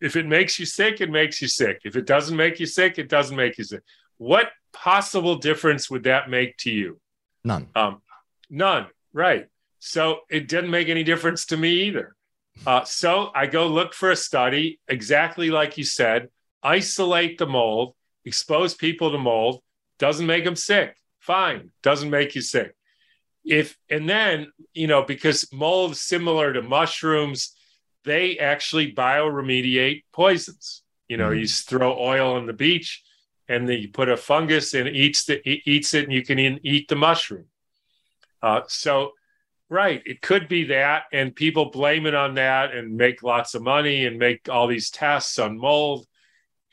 [0.00, 2.98] if it makes you sick it makes you sick if it doesn't make you sick
[2.98, 3.82] it doesn't make you sick
[4.18, 7.00] what possible difference would that make to you
[7.42, 7.68] None.
[7.74, 8.02] um,
[8.50, 9.46] none, right?
[9.78, 12.14] So it didn't make any difference to me either.
[12.66, 16.28] Uh, so I go look for a study, exactly like you said,
[16.62, 17.94] isolate the mold,
[18.26, 19.62] expose people to mold,
[20.00, 20.96] doesn't make them sick.
[21.20, 22.74] Fine, doesn't make you sick.
[23.44, 27.54] If and then you know because mold similar to mushrooms,
[28.04, 30.82] they actually bioremediate poisons.
[31.08, 31.40] You know, Mhm.
[31.40, 33.02] you throw oil on the beach,
[33.48, 36.22] and then you put a fungus and it eats the it eats it, and you
[36.22, 37.46] can eat the mushroom.
[38.42, 39.12] Uh, so,
[39.68, 43.62] right, it could be that, and people blame it on that and make lots of
[43.62, 46.06] money and make all these tests on mold,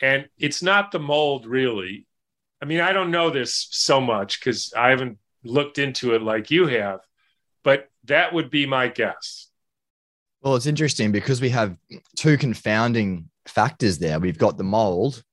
[0.01, 2.05] and it's not the mold really.
[2.61, 6.49] I mean, I don't know this so much because I haven't looked into it like
[6.49, 6.99] you have,
[7.63, 9.47] but that would be my guess.
[10.41, 11.75] Well, it's interesting because we have
[12.15, 14.19] two confounding factors there.
[14.19, 15.23] We've got the mold,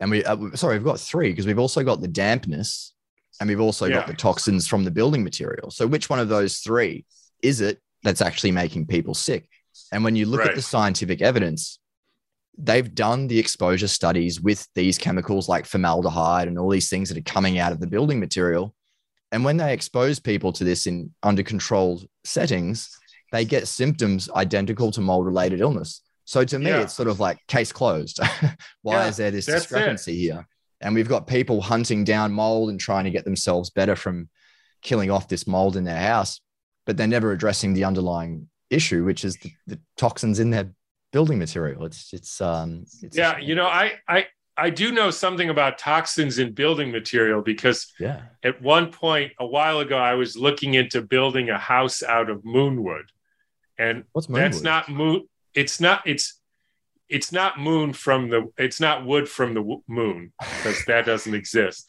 [0.00, 2.94] and we uh, sorry, we've got three because we've also got the dampness,
[3.40, 3.96] and we've also Yeah.
[3.96, 5.70] got the toxins from the building material.
[5.70, 7.04] So, which one of those three
[7.42, 9.48] is it that's actually making people sick?
[9.92, 10.50] And when you look Right.
[10.50, 11.78] at the scientific evidence,
[12.58, 17.16] they've done the exposure studies with these chemicals like formaldehyde and all these things that
[17.18, 18.74] are coming out of the building material.
[19.30, 22.90] And when they expose people to this in under controlled settings,
[23.30, 26.02] they get symptoms identical to mold related illness.
[26.24, 26.82] So to me, Yeah.
[26.82, 28.18] it's sort of like case closed.
[28.82, 29.68] Why Yeah, is there this that's it.
[29.68, 30.46] discrepancy here?
[30.80, 34.28] And we've got people hunting down mold and trying to get themselves better from
[34.82, 36.40] killing off this mold in their house,
[36.86, 40.72] but they're never addressing the underlying issue, which is the, the toxins in their
[41.12, 41.84] building material.
[41.84, 46.38] It's it's um it's yeah, you know, I I I do know something about toxins
[46.38, 48.22] in building material because yeah.
[48.42, 52.42] at one point a while ago I was looking into building a house out of
[52.42, 53.04] moonwood.
[53.78, 54.64] And What's that's moonwood?
[54.64, 56.40] not moon it's not it's
[57.08, 61.86] it's not moon from the it's not wood from the moon because that doesn't exist.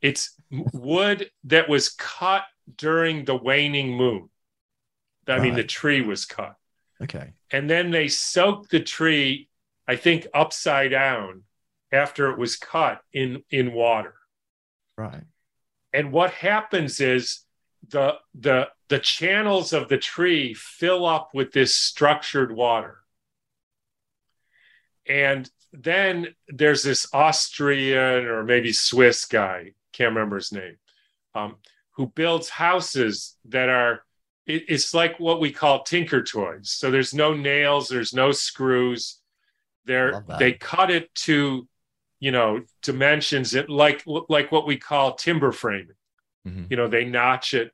[0.00, 2.44] It's wood that was cut
[2.76, 4.30] during the waning moon.
[5.26, 6.56] I mean the tree was cut
[7.02, 7.32] Okay.
[7.50, 9.48] and then they soaked the tree
[9.88, 11.42] i think upside down
[11.90, 14.14] after it was cut in in water
[14.96, 15.24] Right.
[15.92, 17.40] and what happens is
[17.88, 22.98] the the the channels of the tree fill up with this structured water
[25.06, 30.76] and then there's this austrian or maybe swiss guy can't remember his name
[31.34, 31.56] um,
[31.92, 34.04] who builds houses that are
[34.46, 36.70] it, it's like what we call tinker toys.
[36.70, 39.18] So there's no nails there's no screws.
[39.84, 41.68] They're they cut it to
[42.20, 45.96] you know dimensions it like like what we call timber framing.
[46.46, 46.68] Mhm.
[46.70, 47.72] you know they notch it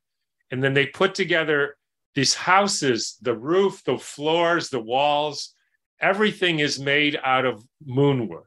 [0.51, 1.77] and then they put together
[2.15, 5.55] these houses the roof the floors the walls.
[6.01, 8.45] Everything is made out of moonwood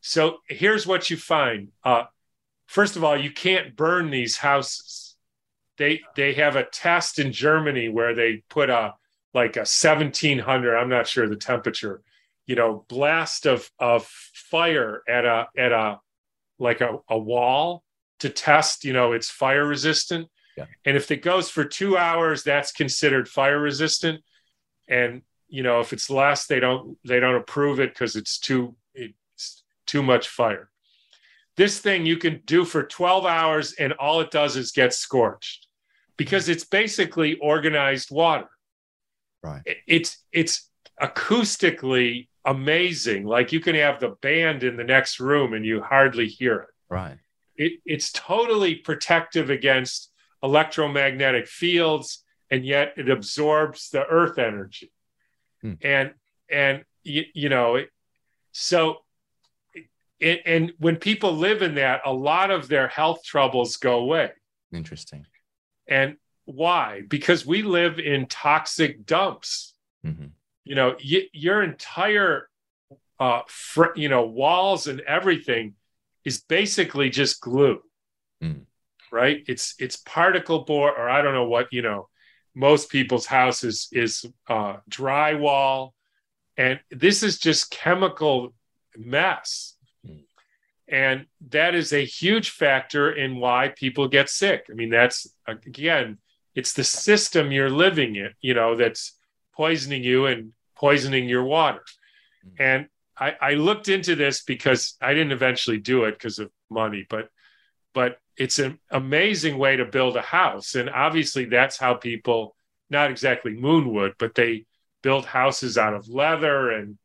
[0.00, 1.68] so here's what you find.
[1.84, 2.04] Uh,
[2.66, 5.07] first of all you can't burn these houses
[5.78, 8.94] they they have a test in germany where they put a
[9.34, 12.02] like a 1700 i'm not sure the temperature
[12.48, 16.00] you know blast of of fire at a at a
[16.58, 17.84] like a, a wall
[18.18, 20.28] to test you know it's fire resistant.
[20.56, 20.64] Yeah.
[20.84, 24.24] and if it goes for two hours that's considered fire resistant.
[24.88, 28.74] And you know if it's less they don't they don't approve it because it's too
[28.94, 30.70] it's too much fire.
[31.56, 35.67] This thing you can do for 12 hours and all it does is get scorched
[36.18, 38.48] because it's basically organized water
[39.42, 39.62] Right.
[39.86, 40.68] It's it's
[41.00, 46.26] acoustically amazing like you can have the band in the next room and you hardly
[46.26, 47.18] hear it Right.
[47.56, 50.10] it, it's totally protective against
[50.42, 54.92] electromagnetic fields and yet it absorbs the earth energy
[55.62, 55.74] Hmm.
[55.82, 56.14] and
[56.48, 57.88] and you, you know it,
[58.52, 58.98] so
[60.20, 64.30] it, and when people live in that a lot of their health troubles go away
[64.72, 65.26] Interesting.
[65.88, 67.02] And why?
[67.08, 69.74] Because we live in toxic dumps.
[70.04, 70.26] Hmm
[70.68, 72.48] you know y- your entire
[73.18, 75.74] uh fr- you know walls and everything
[76.24, 77.80] is basically just glue.
[78.44, 78.66] Mm.
[79.10, 79.42] right?
[79.48, 82.08] It's it's particle board or i don't know what you know
[82.54, 85.92] most people's houses is uh drywall.
[86.56, 88.52] And this is just chemical
[88.96, 89.74] mess.
[90.90, 96.18] And that is a huge factor in why people get sick i mean that's again
[96.54, 99.18] it's the system you're living in you know that's
[99.58, 101.82] poisoning you and poisoning your water.
[102.46, 102.52] Mm.
[102.60, 102.86] And
[103.18, 107.28] I, I looked into this because I didn't eventually do it because of money, but
[107.92, 110.76] but it's an amazing way to build a house.
[110.76, 112.54] And obviously that's how people,
[112.88, 114.66] not exactly moonwood, but they
[115.02, 116.96] build houses out of leather and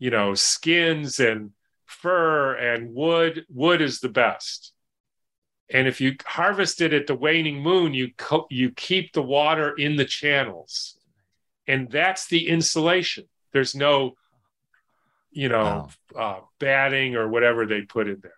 [0.00, 1.50] you know, skins and
[1.88, 3.44] fur and wood.
[3.48, 4.72] Wood is the best.
[5.70, 9.74] And if you harvest it at the waning moon, you co- you keep the water
[9.74, 10.98] in the channels
[11.68, 13.24] and that's the insulation.
[13.52, 14.14] There's no,
[15.30, 18.32] you know, uh, batting or whatever they put in there.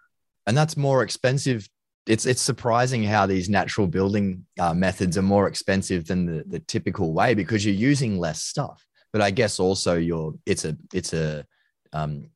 [0.47, 1.69] and that's more expensive.
[2.07, 6.59] It's it's surprising how these natural building uh, methods are more expensive than the, the
[6.59, 8.85] typical way because you're using less stuff.
[9.13, 11.47] But I guess also you're it's a it's a
[11.93, 12.31] um,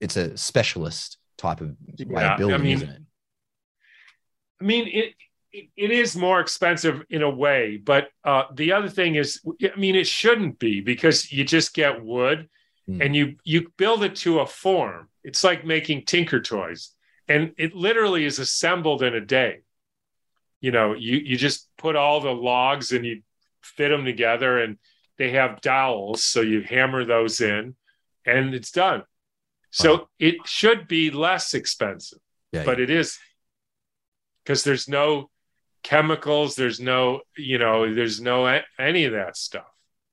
[0.00, 1.76] it's a specialist type of
[2.06, 3.02] way Yeah, of building, mean, isn't it?
[4.60, 5.14] I mean, it
[5.50, 9.78] it, it is more expensive in a way, but uh, the other thing is, I
[9.78, 12.48] mean, it shouldn't be because you just get wood
[12.88, 13.02] Mm.
[13.02, 15.08] and you you build it to a form.
[15.24, 16.94] It's like making Tinker Toys,
[17.28, 19.60] and it literally is assembled in a day.
[20.60, 23.22] You know, you you just put all the logs and you
[23.62, 24.78] fit them together, and
[25.18, 27.76] they have dowels, so you hammer those in,
[28.24, 29.04] and it's done.
[29.70, 30.08] So Wow.
[30.18, 32.20] it should be less expensive
[32.52, 33.18] Yeah, but it is
[34.42, 35.30] because there's no
[35.82, 39.70] chemicals there's no you know there's no any of that stuff.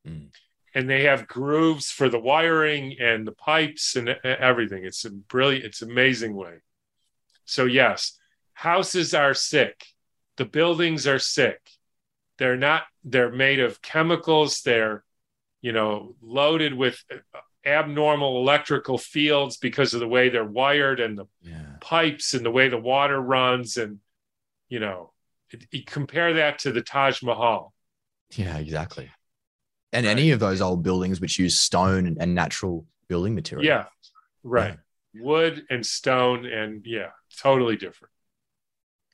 [0.07, 0.29] Mm.
[0.75, 4.85] and they have grooves for the wiring and the pipes and everything.
[4.85, 6.55] It's a brilliant it's amazing way.
[7.45, 8.17] So yes
[8.53, 9.85] houses are sick.
[10.37, 11.61] The buildings are sick.
[12.37, 14.61] They're not they're made of chemicals.
[14.61, 15.03] They're
[15.61, 17.03] you know loaded with
[17.65, 21.77] abnormal electrical fields because of the way they're wired and the yeah.
[21.81, 23.99] pipes and the way the water runs and
[24.69, 25.11] you know
[25.51, 27.73] it, you compare that to the taj mahal
[28.35, 29.09] Yeah, exactly.
[29.93, 30.11] And Right.
[30.11, 33.65] any of those old buildings which use stone and, and natural building material.
[33.65, 33.85] Yeah,
[34.43, 34.77] right.
[35.13, 38.11] Wood and stone, and yeah, totally different.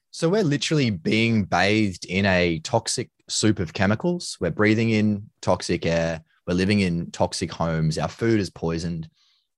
[0.09, 4.37] So we're literally being bathed in a toxic soup of chemicals.
[4.41, 6.23] We're breathing in toxic air.
[6.51, 7.97] We're living in toxic homes.
[7.97, 9.07] Our food is poisoned.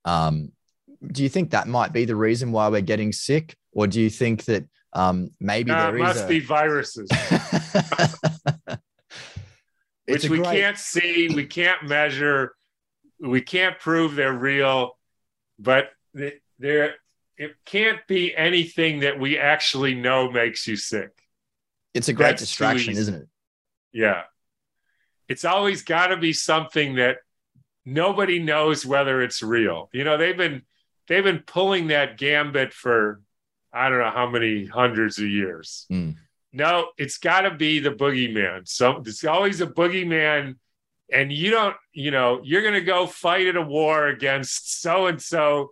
[0.06, 0.52] Um,
[1.12, 4.12] do you think that might be the reason why we're getting sick, or do you
[4.12, 7.10] think that um, maybe Nah, there must a- be viruses,
[10.08, 12.54] which we great- can't see, we can't measure,
[13.20, 14.96] we can't prove they're real,
[15.58, 15.90] but
[16.60, 16.94] there
[17.38, 21.10] it can't be anything that we actually know makes you sick.
[21.96, 23.28] It's a great That's distraction, isn't it?
[23.92, 24.22] Yeah.
[25.28, 27.18] It's always got to be something that
[27.86, 29.90] nobody knows whether it's real.
[29.94, 30.64] You know, they've been
[31.08, 33.22] they've been pulling that gambit for
[33.72, 35.86] I don't know how many hundreds of years.
[35.92, 36.16] Mm.
[36.52, 38.68] No, it's got to be the boogeyman.
[38.68, 40.56] So it's always a boogeyman
[41.12, 45.08] and you don't, you know, you're going to go fight in a war against so
[45.08, 45.72] and so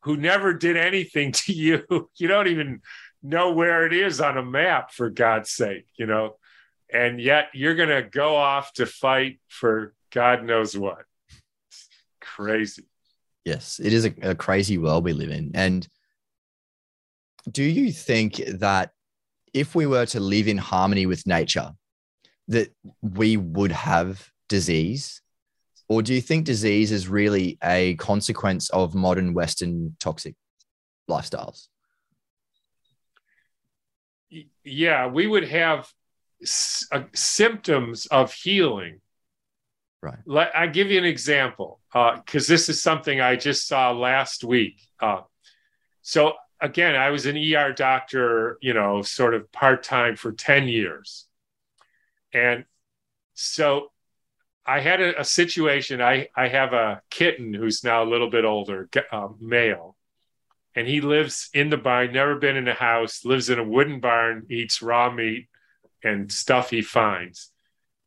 [0.00, 2.08] who never did anything to you.
[2.16, 2.82] You don't even
[3.22, 6.36] know where it is on a map for God's sake, you know
[6.92, 11.04] and yet you're going to go off to fight for God knows what.
[11.68, 11.88] It's
[12.20, 12.84] crazy.
[13.44, 15.52] Yes, it is a, a crazy world we live in.
[15.54, 15.86] And
[17.50, 18.90] do you think that
[19.54, 21.72] if we were to live in harmony with nature,
[22.48, 25.22] that we would have disease?
[25.88, 30.34] Or do you think disease is really a consequence of modern Western toxic
[31.08, 31.68] lifestyles?
[34.64, 35.88] Yeah, we would have
[36.46, 39.00] s- uh, symptoms of healing.
[40.02, 40.18] Right.
[40.24, 44.80] Let, I give you an example because this is something I just saw last week.
[45.00, 45.22] Uh,
[46.02, 50.68] so again, I was an ER doctor, you know, sort of part time for ten
[50.68, 51.26] years,
[52.32, 52.64] and
[53.34, 53.90] so
[54.64, 56.00] I had a, a situation.
[56.00, 59.96] I I have a kitten who's now a little bit older, uh, male,
[60.74, 62.12] and he lives in the barn.
[62.12, 63.24] Never been in a house.
[63.24, 64.46] Lives in a wooden barn.
[64.50, 65.48] Eats raw meat
[66.02, 67.50] and stuff he finds.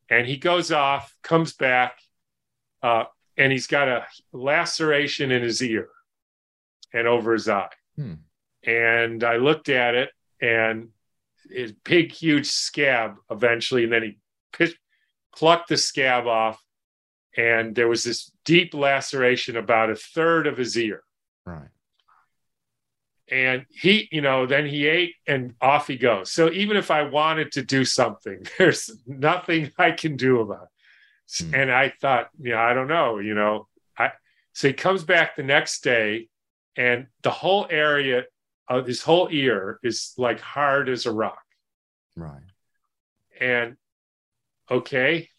[0.10, 2.00] And he goes off, comes back,
[2.82, 3.06] uh,
[3.38, 5.90] and he's got a laceration in his ear
[6.94, 7.70] and over his eye.
[7.96, 8.16] Hmm.
[8.66, 10.10] And I looked at it,
[10.42, 10.90] and
[11.50, 14.18] his big, huge scab eventually, and then he
[14.52, 14.74] pit,
[15.36, 16.64] plucked the scab off,
[17.38, 21.04] and there was this deep laceration about a third of his ear.
[21.46, 21.70] Right.
[23.32, 26.32] And he, you know, then he ate and off he goes.
[26.32, 31.46] So even if I wanted to do something, there's nothing I can do about it.
[31.46, 31.56] Hmm.
[31.56, 33.68] And I thought, yeah, I don't know, you know.
[33.98, 34.12] I
[34.54, 36.28] so he comes back the next day,
[36.76, 38.24] and the whole area
[38.68, 41.44] of his whole ear is like hard as a rock.
[42.16, 42.42] Right.
[43.40, 43.78] And
[44.70, 45.30] okay.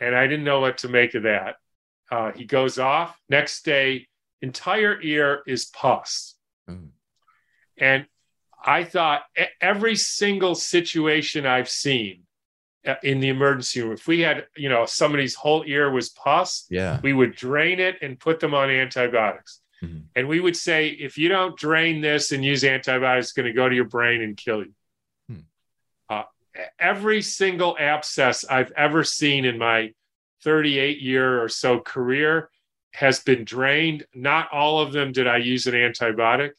[0.00, 1.56] And I didn't know what to make of that.
[2.10, 3.18] Uh, he goes off.
[3.28, 4.06] Next day,
[4.40, 6.34] entire ear is pus.
[6.68, 6.90] Mm.
[7.78, 8.06] And
[8.64, 9.22] I thought
[9.60, 12.24] every single situation I've seen
[12.86, 16.66] uh, in the emergency room, if we had, you know, somebody's whole ear was pus,
[16.70, 17.00] Yeah.
[17.02, 19.60] we would drain it and put them on antibiotics.
[19.82, 20.04] Mhm.
[20.16, 23.52] And we would say, if you don't drain this and use antibiotics, it's going to
[23.52, 24.74] go to your brain and kill you.
[25.28, 25.40] Hmm.
[26.08, 26.24] Uh,
[26.80, 29.92] every single abscess I've ever seen in my
[30.42, 32.50] 38 year or so career
[32.94, 34.06] has been drained.
[34.14, 36.52] Not all of them did I use an antibiotic,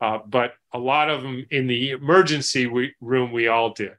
[0.00, 3.96] uh, but a lot of them in the emergency we, room we all did.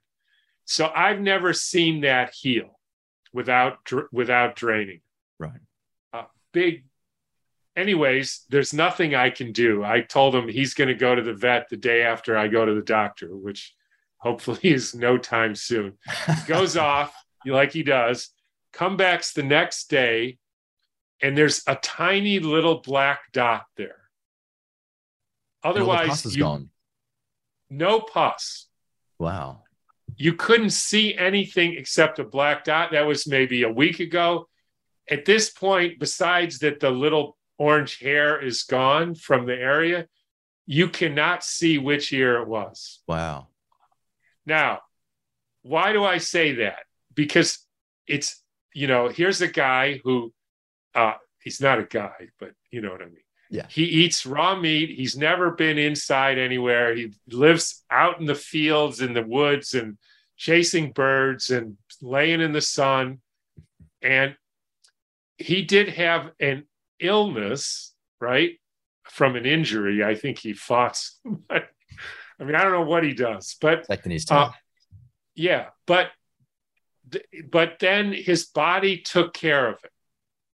[0.65, 2.79] So I've never seen that heal
[3.33, 5.01] without dr- without draining
[5.37, 5.59] Right.
[6.53, 6.85] big
[7.75, 11.33] anyways there's nothing i can do i told him he's going to go to the
[11.33, 13.75] vet the day after i go to the doctor which
[14.17, 15.97] hopefully is no time soon
[16.47, 17.13] goes off
[17.45, 18.29] like he does
[18.71, 20.37] come backs the next day
[21.21, 24.09] and there's a tiny little black dot there
[25.63, 26.69] And all the otherwise pus is you, gone.
[27.69, 28.67] no pus
[29.19, 29.63] Wow.
[30.17, 32.91] you couldn't see anything except a black dot.
[32.91, 34.47] That was maybe a week ago.
[35.09, 40.07] At this point, besides that the little orange hair is gone from the area,
[40.65, 43.01] you cannot see which ear it was.
[43.07, 43.47] Wow.
[44.45, 44.81] Now,
[45.61, 46.79] why do I say that?
[47.13, 47.59] Because
[48.07, 48.41] it's,
[48.73, 50.33] you know, here's a guy who,
[50.95, 53.17] uh, he's not a guy, but you know what I mean.
[53.49, 53.67] Yeah.
[53.69, 54.89] He eats raw meat.
[54.89, 56.95] He's never been inside anywhere.
[56.95, 59.97] He lives out in the fields, in the woods, and
[60.35, 63.19] chasing birds and laying in the sun.
[64.01, 64.35] And
[65.37, 66.65] he did have an
[66.99, 68.53] illness, right?
[69.03, 70.03] From an injury.
[70.03, 70.97] I think he fought.
[70.97, 71.65] somebody.
[72.39, 73.85] I mean, I don't know what he does, but
[74.29, 74.51] uh,
[75.35, 76.09] yeah, but
[77.49, 79.91] but then his body took care of it.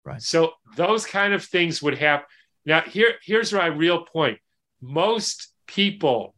[0.04, 0.22] Right.
[0.22, 2.26] So those kind of things would happen.
[2.64, 4.38] Now, here, here's my real point.
[4.80, 6.34] Most people,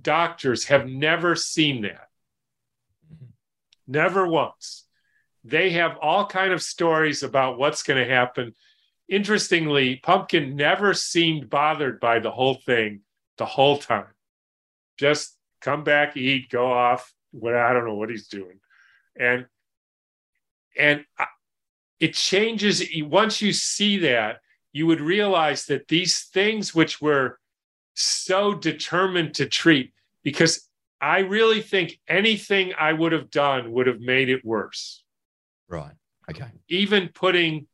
[0.00, 2.08] doctors, have never seen that.
[3.12, 3.26] Mm-hmm.
[3.86, 4.86] Never once.
[5.44, 8.54] They have all kind of stories about what's going to happen.
[9.08, 13.02] Interestingly, Pumpkin never seemed bothered by the whole thing
[13.36, 14.06] the whole time.
[14.96, 17.12] Just come back, eat, go off.
[17.32, 18.60] What I don't know what he's doing,
[19.18, 19.46] and
[20.78, 21.04] and
[22.00, 24.40] it changes once you see that
[24.72, 27.38] you would realize that these things which were
[27.94, 29.92] so determined to treat
[30.22, 30.68] because
[31.00, 35.02] i really think anything i would have done would have made it worse.
[35.68, 35.94] Right.
[36.30, 36.46] Okay.
[36.68, 37.66] Even putting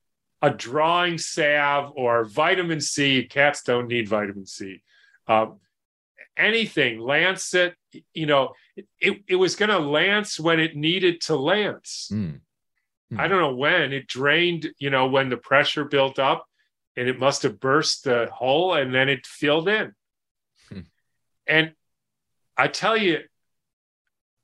[0.42, 4.82] a drawing salve or vitamin c cats don't need vitamin c
[5.26, 5.58] um,
[6.36, 7.74] anything lancet
[8.14, 8.52] you know
[8.98, 12.10] it, it was going to lance when it needed to lance.
[12.12, 12.40] Mm.
[13.18, 16.46] I don't know when it drained, you know, when the pressure built up
[16.96, 19.94] and it must have burst the hole and then it filled in.
[20.68, 20.80] Hmm.
[21.46, 21.72] And
[22.56, 23.20] I tell you,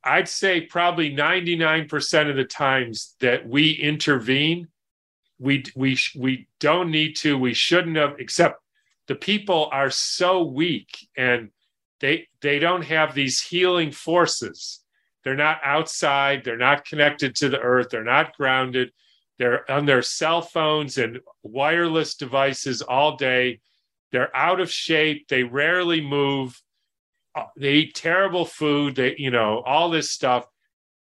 [0.02, 4.68] I'd say probably 99% of the times that we intervene,
[5.38, 8.60] we we we don't need to, we shouldn't have, except
[9.06, 11.50] the people are so weak and
[12.00, 14.80] they they don't have these healing forces
[15.26, 16.44] they're not outside.
[16.44, 17.88] They're not connected to the earth.
[17.90, 18.92] They're not grounded.
[19.40, 23.58] They're on their cell phones and wireless devices all day.
[24.12, 25.26] They're out of shape.
[25.26, 26.62] They rarely move.
[27.34, 28.94] Uh, they eat terrible food.
[28.94, 30.46] They, you know, all this stuff.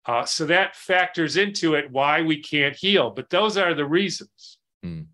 [0.07, 3.11] Uh, so that factors into it why we can't heal.
[3.11, 4.57] But those are the reasons.
[4.83, 5.09] Mm.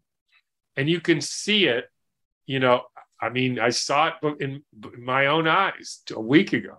[0.76, 1.90] And you can see it,
[2.46, 2.82] you know,
[3.20, 4.62] I mean, I saw it in
[4.96, 6.78] my own eyes a week ago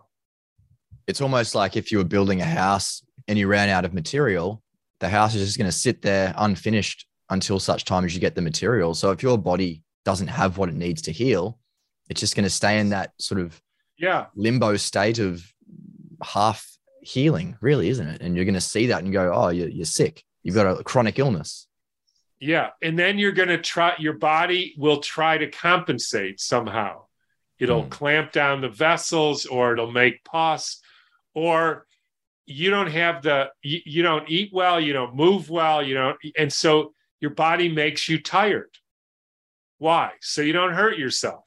[1.08, 4.62] it's almost like if you were building a house and you ran out of material,
[5.00, 8.36] the house is just going to sit there unfinished until such time as you get
[8.36, 8.94] the material.
[8.94, 11.60] So if your body doesn't have what it needs to heal,
[12.10, 13.60] it's just going to stay in that sort of
[13.98, 15.44] yeah limbo state of
[16.22, 16.76] half
[17.06, 18.22] healing, really, isn't it?
[18.22, 20.24] And you're going to see that and go, oh, you're, you're sick.
[20.44, 21.68] You've got a chronic illness.
[22.40, 22.72] Yeah.
[22.82, 27.04] And then you're going to try, your body will try to compensate somehow.
[27.58, 27.90] It'll mm.
[27.90, 30.82] clamp down the vessels or it'll make pus
[31.36, 31.86] or
[32.48, 36.18] you don't have the you, you don't eat well you don't move well you don't
[36.38, 36.94] and so
[37.26, 38.70] your body makes you tired.
[39.80, 40.12] Why?
[40.22, 41.44] So you don't hurt yourself.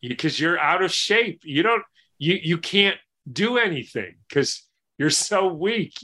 [0.00, 1.42] Because you're out of shape.
[1.44, 1.82] You don't
[2.18, 2.96] you you can't
[3.30, 4.62] do anything because
[4.96, 5.94] you're so weak.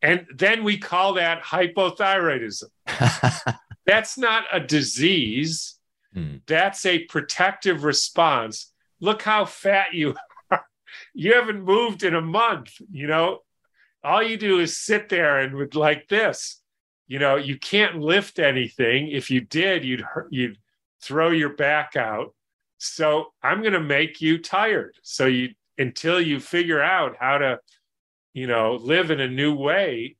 [0.00, 2.70] And then we call that hypothyroidism.
[3.86, 5.78] That's not a disease.
[6.14, 6.36] Hmm.
[6.46, 8.70] that's a protective response.
[9.00, 10.14] Look how fat you
[11.14, 13.40] you haven't moved in a month, you know.
[14.04, 16.60] All you do is sit there and with like this,
[17.06, 19.08] you know, you can't lift anything.
[19.08, 20.58] If you did, you'd you'd
[21.02, 22.34] throw your back out.
[22.78, 24.96] So I'm going to make you tired.
[25.02, 27.60] So you until you figure out how to,
[28.34, 30.16] you know, live in a new way,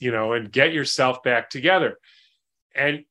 [0.00, 1.98] you know, and get yourself back together.
[2.74, 3.04] And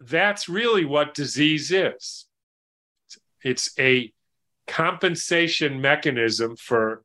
[0.00, 2.26] that's really what disease is.
[3.42, 4.12] It's a
[4.66, 7.02] compensation mechanism for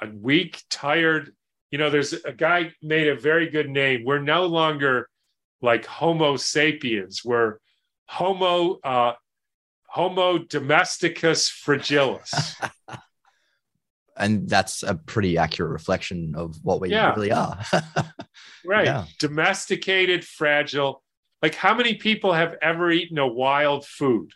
[0.00, 1.34] a weak, tired.
[1.70, 4.04] You know, there's a guy made a very good name.
[4.04, 5.08] We're no longer
[5.62, 7.24] like Homo sapiens.
[7.24, 7.58] We're
[8.06, 9.12] Homo uh,
[9.86, 12.30] Homo domesticus fragilis.
[14.16, 17.12] and that's a pretty accurate reflection of what we yeah.
[17.14, 17.60] really are.
[18.64, 18.86] right.
[18.86, 19.04] Yeah.
[19.18, 21.02] Domesticated, fragile.
[21.42, 24.32] Like how many people have ever eaten a wild food?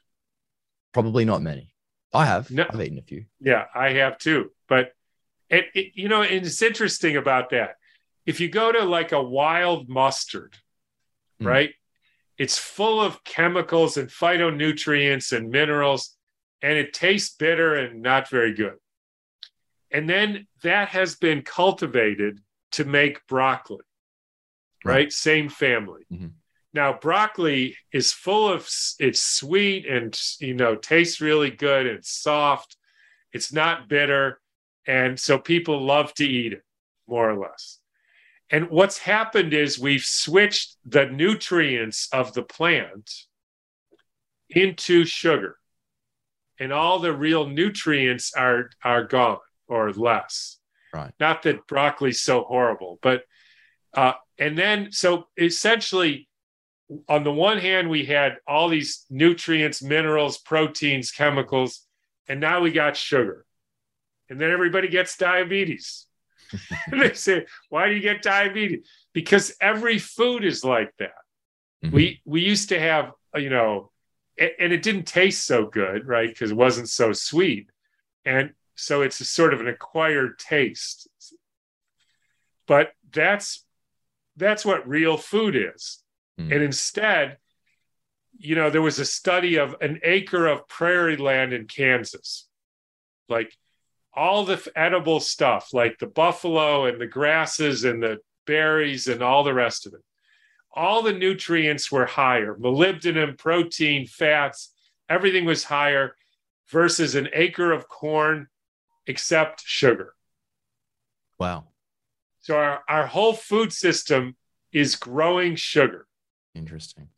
[0.93, 1.74] Probably not many.
[2.15, 2.51] I have.
[2.51, 3.25] No, I've eaten a few.
[3.41, 4.51] Yeah, I have too.
[4.69, 4.93] But
[5.51, 7.77] it, it, you know, it's interesting about that.
[8.25, 10.57] If you go to like a wild mustard,
[11.43, 11.47] mm.
[11.47, 11.75] right?
[12.39, 16.17] It's full of chemicals and phytonutrients and minerals,
[16.62, 18.75] and it tastes bitter and not very good.
[19.91, 22.41] And then that has been cultivated
[22.73, 23.85] to make broccoli,
[24.85, 24.95] right?
[24.95, 25.12] right?
[25.12, 26.03] Same family.
[26.12, 26.27] Mm-hmm.
[26.75, 28.68] Now, broccoli is full of
[28.99, 31.87] it's sweet and you know tastes really good.
[31.87, 32.77] It's soft.
[33.33, 34.41] It's not bitter,
[34.87, 36.62] and so people love to eat it
[37.07, 37.79] more or less.
[38.51, 43.11] And what's happened is we've switched the nutrients of the plant
[44.51, 45.57] into sugar,
[46.59, 50.59] and all the real nutrients are are gone or less.
[50.93, 51.12] Right.
[51.20, 53.22] Not that broccoli's so horrible, but
[53.95, 56.29] uh, and then so essentially
[57.09, 61.87] on the one hand, we had all these nutrients, minerals, proteins, chemicals,
[62.29, 63.45] and now we got sugar.
[64.29, 66.07] And then everybody gets diabetes.
[66.91, 68.87] they say, why do you get diabetes?
[69.13, 71.13] Because every food is like that.
[71.85, 71.95] Mm-hmm.
[71.95, 73.91] We we used to have, you know,
[74.39, 76.29] and it didn't taste so good, right?
[76.29, 77.69] Because it wasn't so sweet.
[78.25, 81.09] And so it's a sort of an acquired taste.
[82.67, 83.65] But that's
[84.37, 86.04] that's what real food is.
[86.39, 86.53] Mm.
[86.53, 87.39] And instead,
[88.37, 92.49] you know, there was a study of an acre of prairie land in Kansas.
[93.28, 93.57] Like
[94.12, 99.45] all the edible stuff, like the buffalo and the grasses and the berries and all
[99.45, 100.01] the rest of it.
[100.72, 104.72] All the nutrients were higher molybdenum, protein, fats,
[105.09, 106.16] everything was higher
[106.70, 108.49] versus an acre of corn,
[109.07, 110.14] except sugar.
[111.39, 111.68] Wow.
[112.41, 114.37] So our, our whole food system
[114.72, 116.07] is growing sugar.
[116.55, 117.09] Interesting.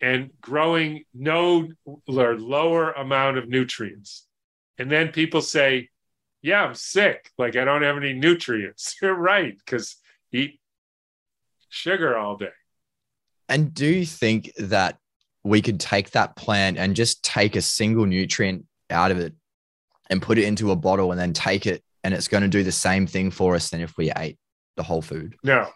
[0.00, 4.26] And growing no or lower amount of nutrients.
[4.78, 5.90] And then people say,
[6.42, 7.30] yeah, I'm sick.
[7.36, 8.96] Like I don't have any nutrients.
[9.02, 9.96] You're right, because
[10.32, 10.60] eat
[11.68, 12.48] sugar all day.
[13.48, 14.98] And do you think that
[15.42, 19.34] we could take that plant and just take a single nutrient out of it
[20.08, 22.62] and put it into a bottle and then take it and it's going to do
[22.62, 24.38] the same thing for us than if we ate
[24.76, 25.36] the whole food?
[25.42, 25.68] No.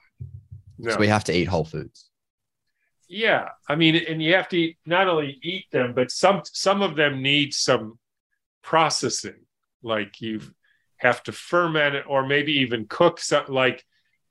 [0.78, 0.92] No.
[0.92, 2.08] So we have to eat whole foods.
[3.14, 3.50] Yeah.
[3.68, 6.96] I mean, and you have to eat, not only eat them, but some some of
[6.96, 7.98] them need some
[8.62, 9.46] processing.
[9.82, 10.40] Like you
[10.96, 13.84] have to ferment it or maybe even cook some like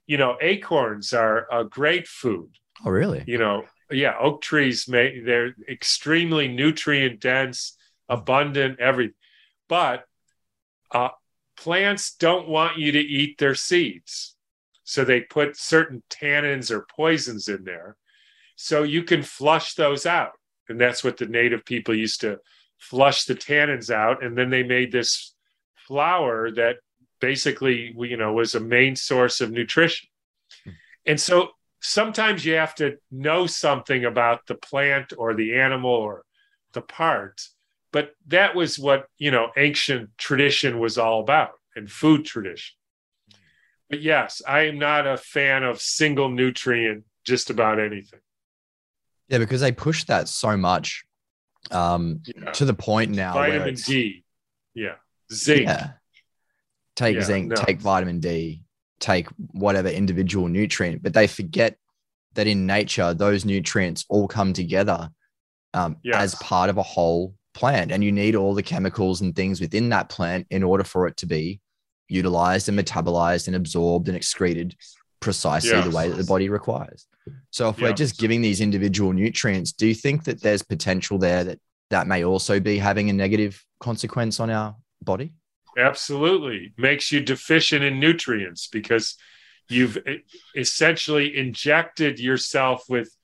[0.06, 2.50] you know acorns are a great food.
[2.86, 3.24] Oh really?
[3.26, 7.78] You know yeah oak trees may they're extremely nutrient dense
[8.10, 9.14] abundant everything
[9.68, 10.06] but
[10.92, 11.10] uh,
[11.58, 14.36] plants don't want you to eat their seeds.
[14.84, 17.98] So they put certain tannins or poisons in there
[18.56, 20.34] so you can flush those out.
[20.70, 22.40] And that's what the native people used to
[22.78, 24.24] flush the tannins out.
[24.24, 25.34] And then they made this
[25.88, 26.78] flour that
[27.20, 30.10] basically you know was a main source of nutrition.
[30.64, 30.72] Hmm.
[31.06, 31.50] And so
[31.82, 36.24] sometimes you have to know something about the plant or the animal or
[36.74, 37.42] the part.
[37.92, 42.76] But that was what you know ancient tradition was all about and food tradition.
[43.90, 48.22] But yes i am not a fan of single nutrient just about anything
[49.34, 51.04] yeah because they push that so much
[51.72, 52.52] um, yeah.
[52.52, 53.34] to the point now.
[53.34, 54.24] Vitamin D.
[54.74, 54.96] Yeah.
[55.32, 55.64] Zinc.
[55.64, 55.92] Yeah.
[56.96, 57.56] Take yeah, zinc, no.
[57.56, 58.62] take vitamin D,
[59.00, 61.76] take whatever individual nutrient, but they forget
[62.36, 65.10] that in nature, those nutrients all come together
[65.74, 66.16] um, yes.
[66.16, 67.92] as part of a whole plant.
[67.92, 71.18] And you need all the chemicals and things within that plant in order for it
[71.18, 71.60] to be
[72.08, 74.76] utilized and metabolized and absorbed and excreted
[75.20, 75.86] precisely yes.
[75.86, 77.08] the way that the body requires.
[77.52, 77.90] So if yeah.
[77.90, 81.60] we're just giving these individual nutrients, do you think that there's potential there that
[81.90, 85.34] that may also be having a negative consequence on our body?
[85.78, 86.74] Absolutely.
[86.78, 89.16] Makes you deficient in nutrients because
[89.70, 89.98] you've
[90.56, 93.16] essentially injected yourself with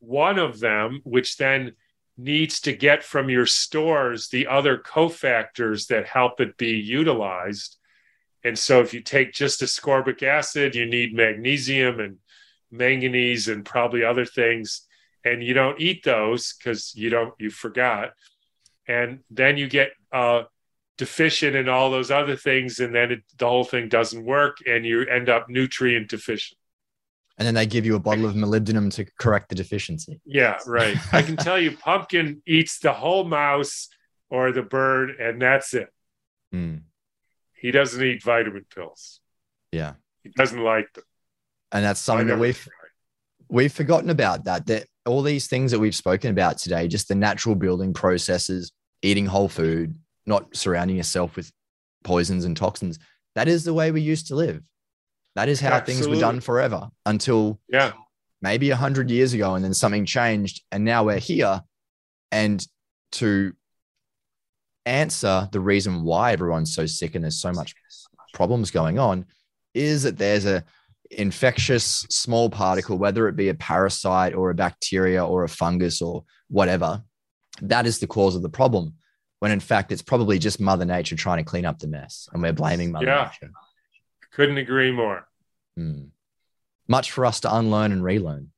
[0.00, 1.72] one of them, which then
[2.16, 7.76] needs to get from your stores the other cofactors that help it be utilized.
[8.44, 12.18] And so if you take just ascorbic acid, you need magnesium and
[12.74, 14.82] manganese and probably other things
[15.24, 18.10] and you don't eat those because you don't you forgot.
[18.86, 20.42] And then you get uh,
[20.98, 24.84] deficient in all those other things and then it, the whole thing doesn't work and
[24.84, 26.58] you end up nutrient deficient.
[27.38, 30.20] And then they give you a bottle of molybdenum to correct the deficiency.
[30.24, 30.96] Yeah right.
[31.12, 33.88] I can tell you pumpkin eats the whole mouse
[34.30, 35.88] or the bird and that's it.
[36.54, 36.82] Mm.
[37.56, 39.20] he doesn't eat vitamin pills.
[39.72, 39.94] Yeah.
[40.22, 41.02] He doesn't like them
[41.74, 42.66] and that's something that we've
[43.50, 47.14] we've forgotten about that that all these things that we've spoken about today just the
[47.14, 48.72] natural building processes
[49.02, 49.94] eating whole food
[50.24, 51.52] not surrounding yourself with
[52.02, 52.98] poisons and toxins
[53.34, 54.62] that is the way we used to live.
[55.34, 55.94] That is how Absolutely.
[55.94, 57.92] things were done forever until yeah.
[58.40, 61.62] maybe 100 years ago and then something changed and now we're here.
[62.30, 62.64] And
[63.12, 63.52] to
[64.86, 67.74] answer the reason why everyone's so sick and there's so much
[68.32, 69.26] problems going on
[69.72, 70.62] is that there's a
[71.20, 76.24] infectious small particle, whether it be a parasite or a bacteria or a fungus or
[76.48, 77.02] whatever,
[77.62, 78.94] that is the cause of the problem.
[79.40, 82.42] When in fact, it's probably just Mother Nature trying to clean up the mess, and
[82.42, 83.30] we're blaming Mother yeah.
[83.42, 83.52] Nature.
[84.32, 85.28] Couldn't agree more.
[85.76, 86.06] Hmm.
[86.88, 88.50] Much for us to unlearn and relearn.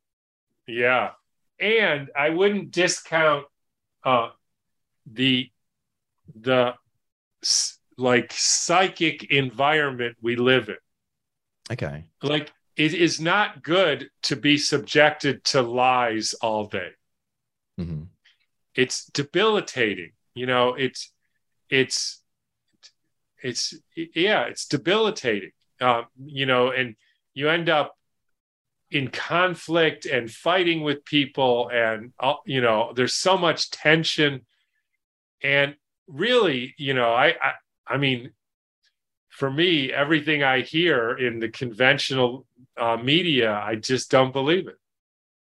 [0.67, 1.11] Yeah,
[1.59, 3.47] and I wouldn't discount
[4.05, 4.31] uh,
[5.11, 5.51] the
[6.35, 6.75] the
[7.97, 10.77] like psychic environment we live in.
[11.71, 12.05] Okay.
[12.23, 16.91] Like it is not good to be subjected to lies all day.
[17.81, 18.05] Mm-hmm.
[18.75, 20.13] It's debilitating.
[20.35, 21.11] You know, it's
[21.71, 22.23] it's
[23.43, 25.53] it's yeah, it's debilitating.
[25.81, 26.97] uh, you know, and
[27.35, 27.95] you end up
[28.91, 34.47] in conflict and fighting with people, and uh, you know, there's so much tension,
[35.43, 35.75] and
[36.07, 37.53] really, you know, I, I,
[37.87, 38.33] I mean,
[39.37, 42.47] for me, everything I hear in the conventional
[42.79, 44.79] uh, media, I just don't believe it.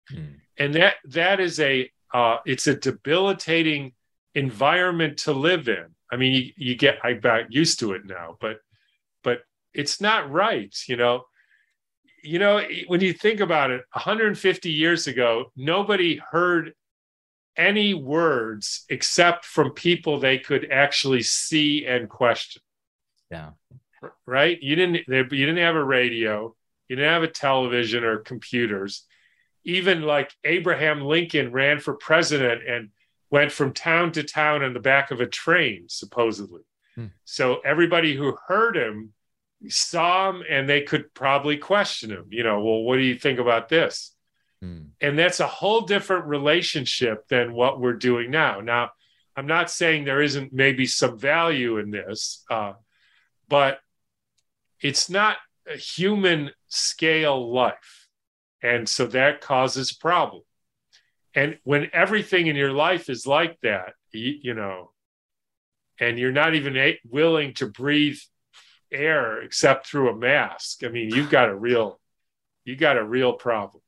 [0.08, 0.36] Hmm.
[0.56, 3.92] And that that is a uh, it's a debilitating
[4.34, 5.84] environment to live in.
[6.10, 8.60] I mean, you, you get I got used to it now, but
[9.22, 9.40] but
[9.74, 11.24] it's not right, you know.
[12.24, 16.72] You know, when you think about it, 150 years ago, nobody heard
[17.58, 22.62] any words except from people they could actually see and question.
[23.30, 23.50] Yeah.
[24.26, 24.60] Right?
[24.62, 26.54] You didn't you didn't have a radio,
[26.88, 29.04] you didn't have a television or computers.
[29.64, 32.90] Even like Abraham Lincoln ran for president and
[33.30, 36.62] went from town to town on the back of a train, supposedly.
[36.94, 37.06] Hmm.
[37.24, 39.12] So everybody who heard him
[39.68, 42.26] saw him and they could probably question him.
[42.30, 44.14] You know, well, what do you think about this?
[44.60, 44.82] Hmm.
[45.00, 48.60] And that's a whole different relationship than what we're doing now.
[48.60, 48.90] Now,
[49.34, 52.74] I'm not saying there isn't maybe some value in this, uh,
[53.48, 53.80] but
[54.82, 55.36] it's not
[55.72, 58.08] a human scale life.
[58.62, 60.42] And so that causes problem.
[61.34, 64.90] And when everything in your life is like that, you, you know,
[65.98, 68.18] and you're not even a- willing to breathe
[68.90, 72.00] air except through a mask, I mean, you've got a real,
[72.64, 73.82] you got a real problem.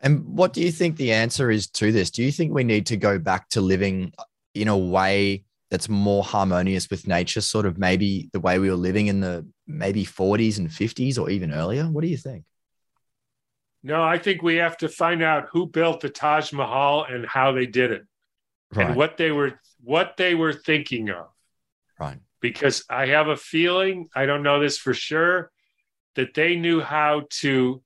[0.00, 2.10] And what do you think the answer is to this?
[2.10, 4.12] Do you think we need to go back to living
[4.54, 8.76] in a way that's more harmonious with nature, sort of maybe the way we were
[8.76, 11.84] living in the maybe 40s and 50s or even earlier?
[11.84, 12.44] What do you think?
[13.82, 17.52] No, I think we have to find out who built the Taj Mahal and how
[17.52, 18.02] they did it.
[18.74, 18.88] Right.
[18.88, 21.28] And what they were what they were thinking of.
[21.98, 22.18] Right.
[22.40, 25.50] Because I have a feeling, I don't know this for sure,
[26.16, 27.82] that they knew how to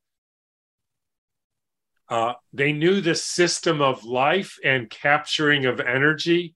[2.09, 6.55] uh, they knew the system of life and capturing of energy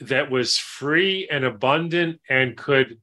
[0.00, 3.00] that was free and abundant and could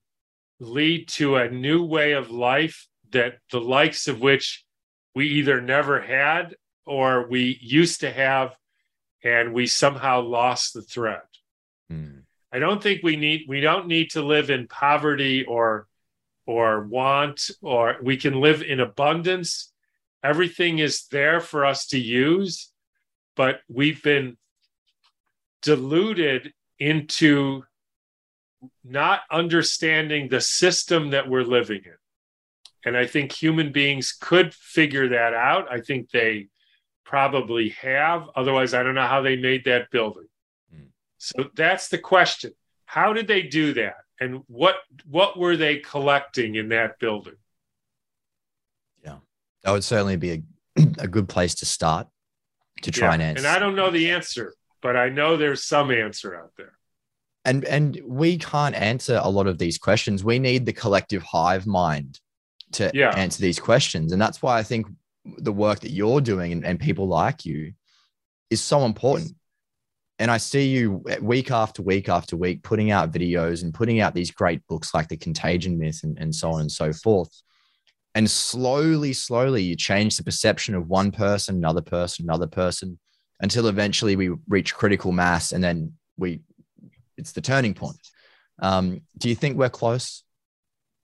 [0.59, 4.65] lead to a new way of life that the likes of which
[5.15, 6.55] we either never had
[6.85, 8.55] or we used to have
[9.23, 11.21] and we somehow lost the thread.
[11.91, 12.23] Mm.
[12.51, 15.87] I don't think we need we don't need to live in poverty or
[16.45, 19.71] or want or we can live in abundance.
[20.23, 22.71] Everything is there for us to use,
[23.35, 24.37] but we've been
[25.61, 27.63] deluded into
[28.83, 31.93] not understanding the system that we're living in.
[32.85, 35.71] And I think human beings could figure that out.
[35.71, 36.47] I think they
[37.05, 38.29] probably have.
[38.35, 40.27] Otherwise, I don't know how they made that building.
[40.73, 40.87] Mm.
[41.17, 42.51] So that's the question.
[42.85, 43.97] How did they do that?
[44.19, 47.35] And what what were they collecting in that building?
[49.03, 49.17] Yeah.
[49.63, 50.41] That would certainly be a,
[50.99, 52.07] a good place to start
[52.83, 53.13] to try yeah.
[53.15, 53.45] and answer.
[53.45, 56.76] And I don't know the answer, but I know there's some answer out there
[57.47, 60.23] and and we can't answer a lot of these questions.
[60.23, 62.19] We need the collective hive mind
[62.73, 63.11] to yeah.
[63.15, 64.11] answer these questions.
[64.11, 64.85] And that's why i think
[65.39, 67.73] the work that you're doing and, and people like you
[68.49, 69.31] is so important.
[70.19, 74.13] And i see you week after week after week putting out videos and putting out
[74.13, 77.31] these great books like the contagion myth and, and so on and so forth.
[78.13, 82.99] And slowly slowly you change the perception of one person another person another person
[83.39, 86.41] until eventually we reach critical mass and then we
[87.17, 87.97] it's the turning point.
[88.59, 90.23] Um, do you think we're close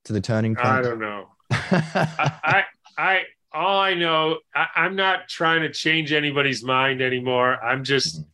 [0.06, 0.68] to the turning point?
[0.68, 1.28] I don't know.
[1.52, 2.64] I, I,
[2.98, 3.22] I,
[3.54, 7.64] all I know, I, I'm not trying to change anybody's mind anymore.
[7.64, 8.30] I'm just, mm-hmm.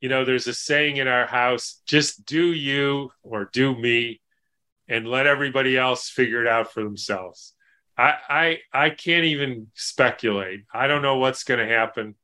[0.00, 4.20] you know, there's a saying in our house: just do you or do me,
[4.88, 7.52] and let everybody else figure it out for themselves.
[7.96, 10.64] I, I, I can't even speculate.
[10.72, 12.16] I don't know what's going to happen.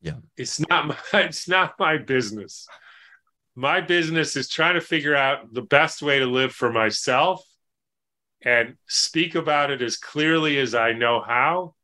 [0.00, 2.66] Yeah, it's not my, it's not my business
[3.54, 7.44] my business is trying to figure out the best way to live for myself
[8.44, 11.74] and speak about it as clearly as I know how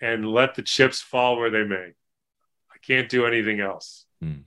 [0.00, 1.92] and let the chips fall where they may.
[2.70, 4.04] I can't do anything else.
[4.20, 4.42] Hmm.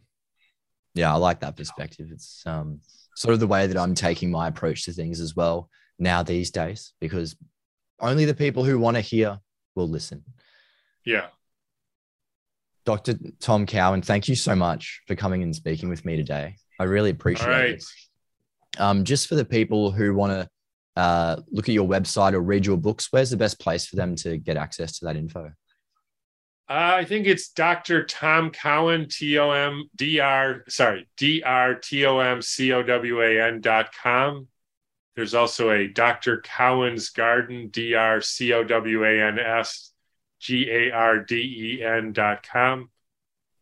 [0.94, 2.10] Yeah, I like that perspective.
[2.12, 2.82] It's um,
[3.16, 6.52] sort of the way that I'm taking my approach to things as well now these
[6.52, 7.36] days, because
[8.00, 9.40] only the people who want to hear
[9.76, 10.24] will listen.
[11.06, 11.28] Yeah.
[12.86, 13.16] Dr.
[13.40, 16.56] Tom Cowan, thank you so much for coming and speaking with me today.
[16.80, 17.70] I really appreciate right.
[17.72, 17.84] it.
[18.80, 20.50] Um, just for the people who want to
[21.02, 24.16] uh, look at your website or read your books, where's the best place for them
[24.18, 25.52] to get access to that info?
[26.70, 28.06] Uh, I think it's Dr.
[28.06, 32.82] Tom Cowan, T O M D R, sorry, D R T O M C O
[32.82, 34.48] W A N dot com.
[35.16, 36.40] There's also a Dr.
[36.42, 39.91] Cowan's Garden, D R C O W A N S
[40.42, 41.36] G A R D
[41.80, 42.90] E N dot com.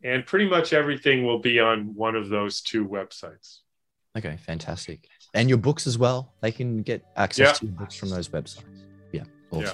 [0.04, 3.58] And pretty much everything will be on one of those two websites.
[4.18, 5.08] Okay, fantastic.
[5.34, 6.34] And your books as well.
[6.42, 7.54] They can get access Yeah.
[7.54, 8.64] to your books from those websites.
[9.12, 9.66] Yeah, awesome.
[9.66, 9.74] Yeah.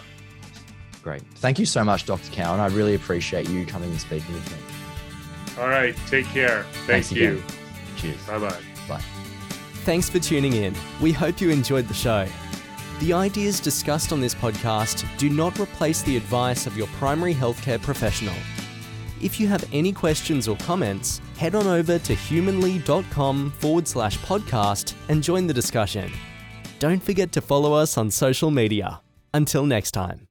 [1.04, 1.22] Great.
[1.36, 2.32] Thank you so much, Dr.
[2.32, 2.60] Cowan.
[2.60, 5.62] I really appreciate you coming and speaking with me.
[5.62, 5.96] All right.
[6.08, 6.64] Take care.
[6.64, 7.34] Thank Thanks you.
[7.38, 7.44] again.
[7.98, 8.26] Cheers.
[8.26, 8.62] Bye bye.
[8.90, 9.02] Bye.
[9.86, 10.74] Thanks for tuning in.
[11.00, 12.28] We hope you enjoyed the show.
[13.00, 17.82] The ideas discussed on this podcast do not replace the advice of your primary healthcare
[17.82, 18.36] professional.
[19.22, 24.94] If you have any questions or comments, head on over to humanly.com forward slash podcast
[25.10, 26.12] and join the discussion.
[26.80, 29.02] Don't forget to follow us on social media.
[29.34, 30.25] Until next time.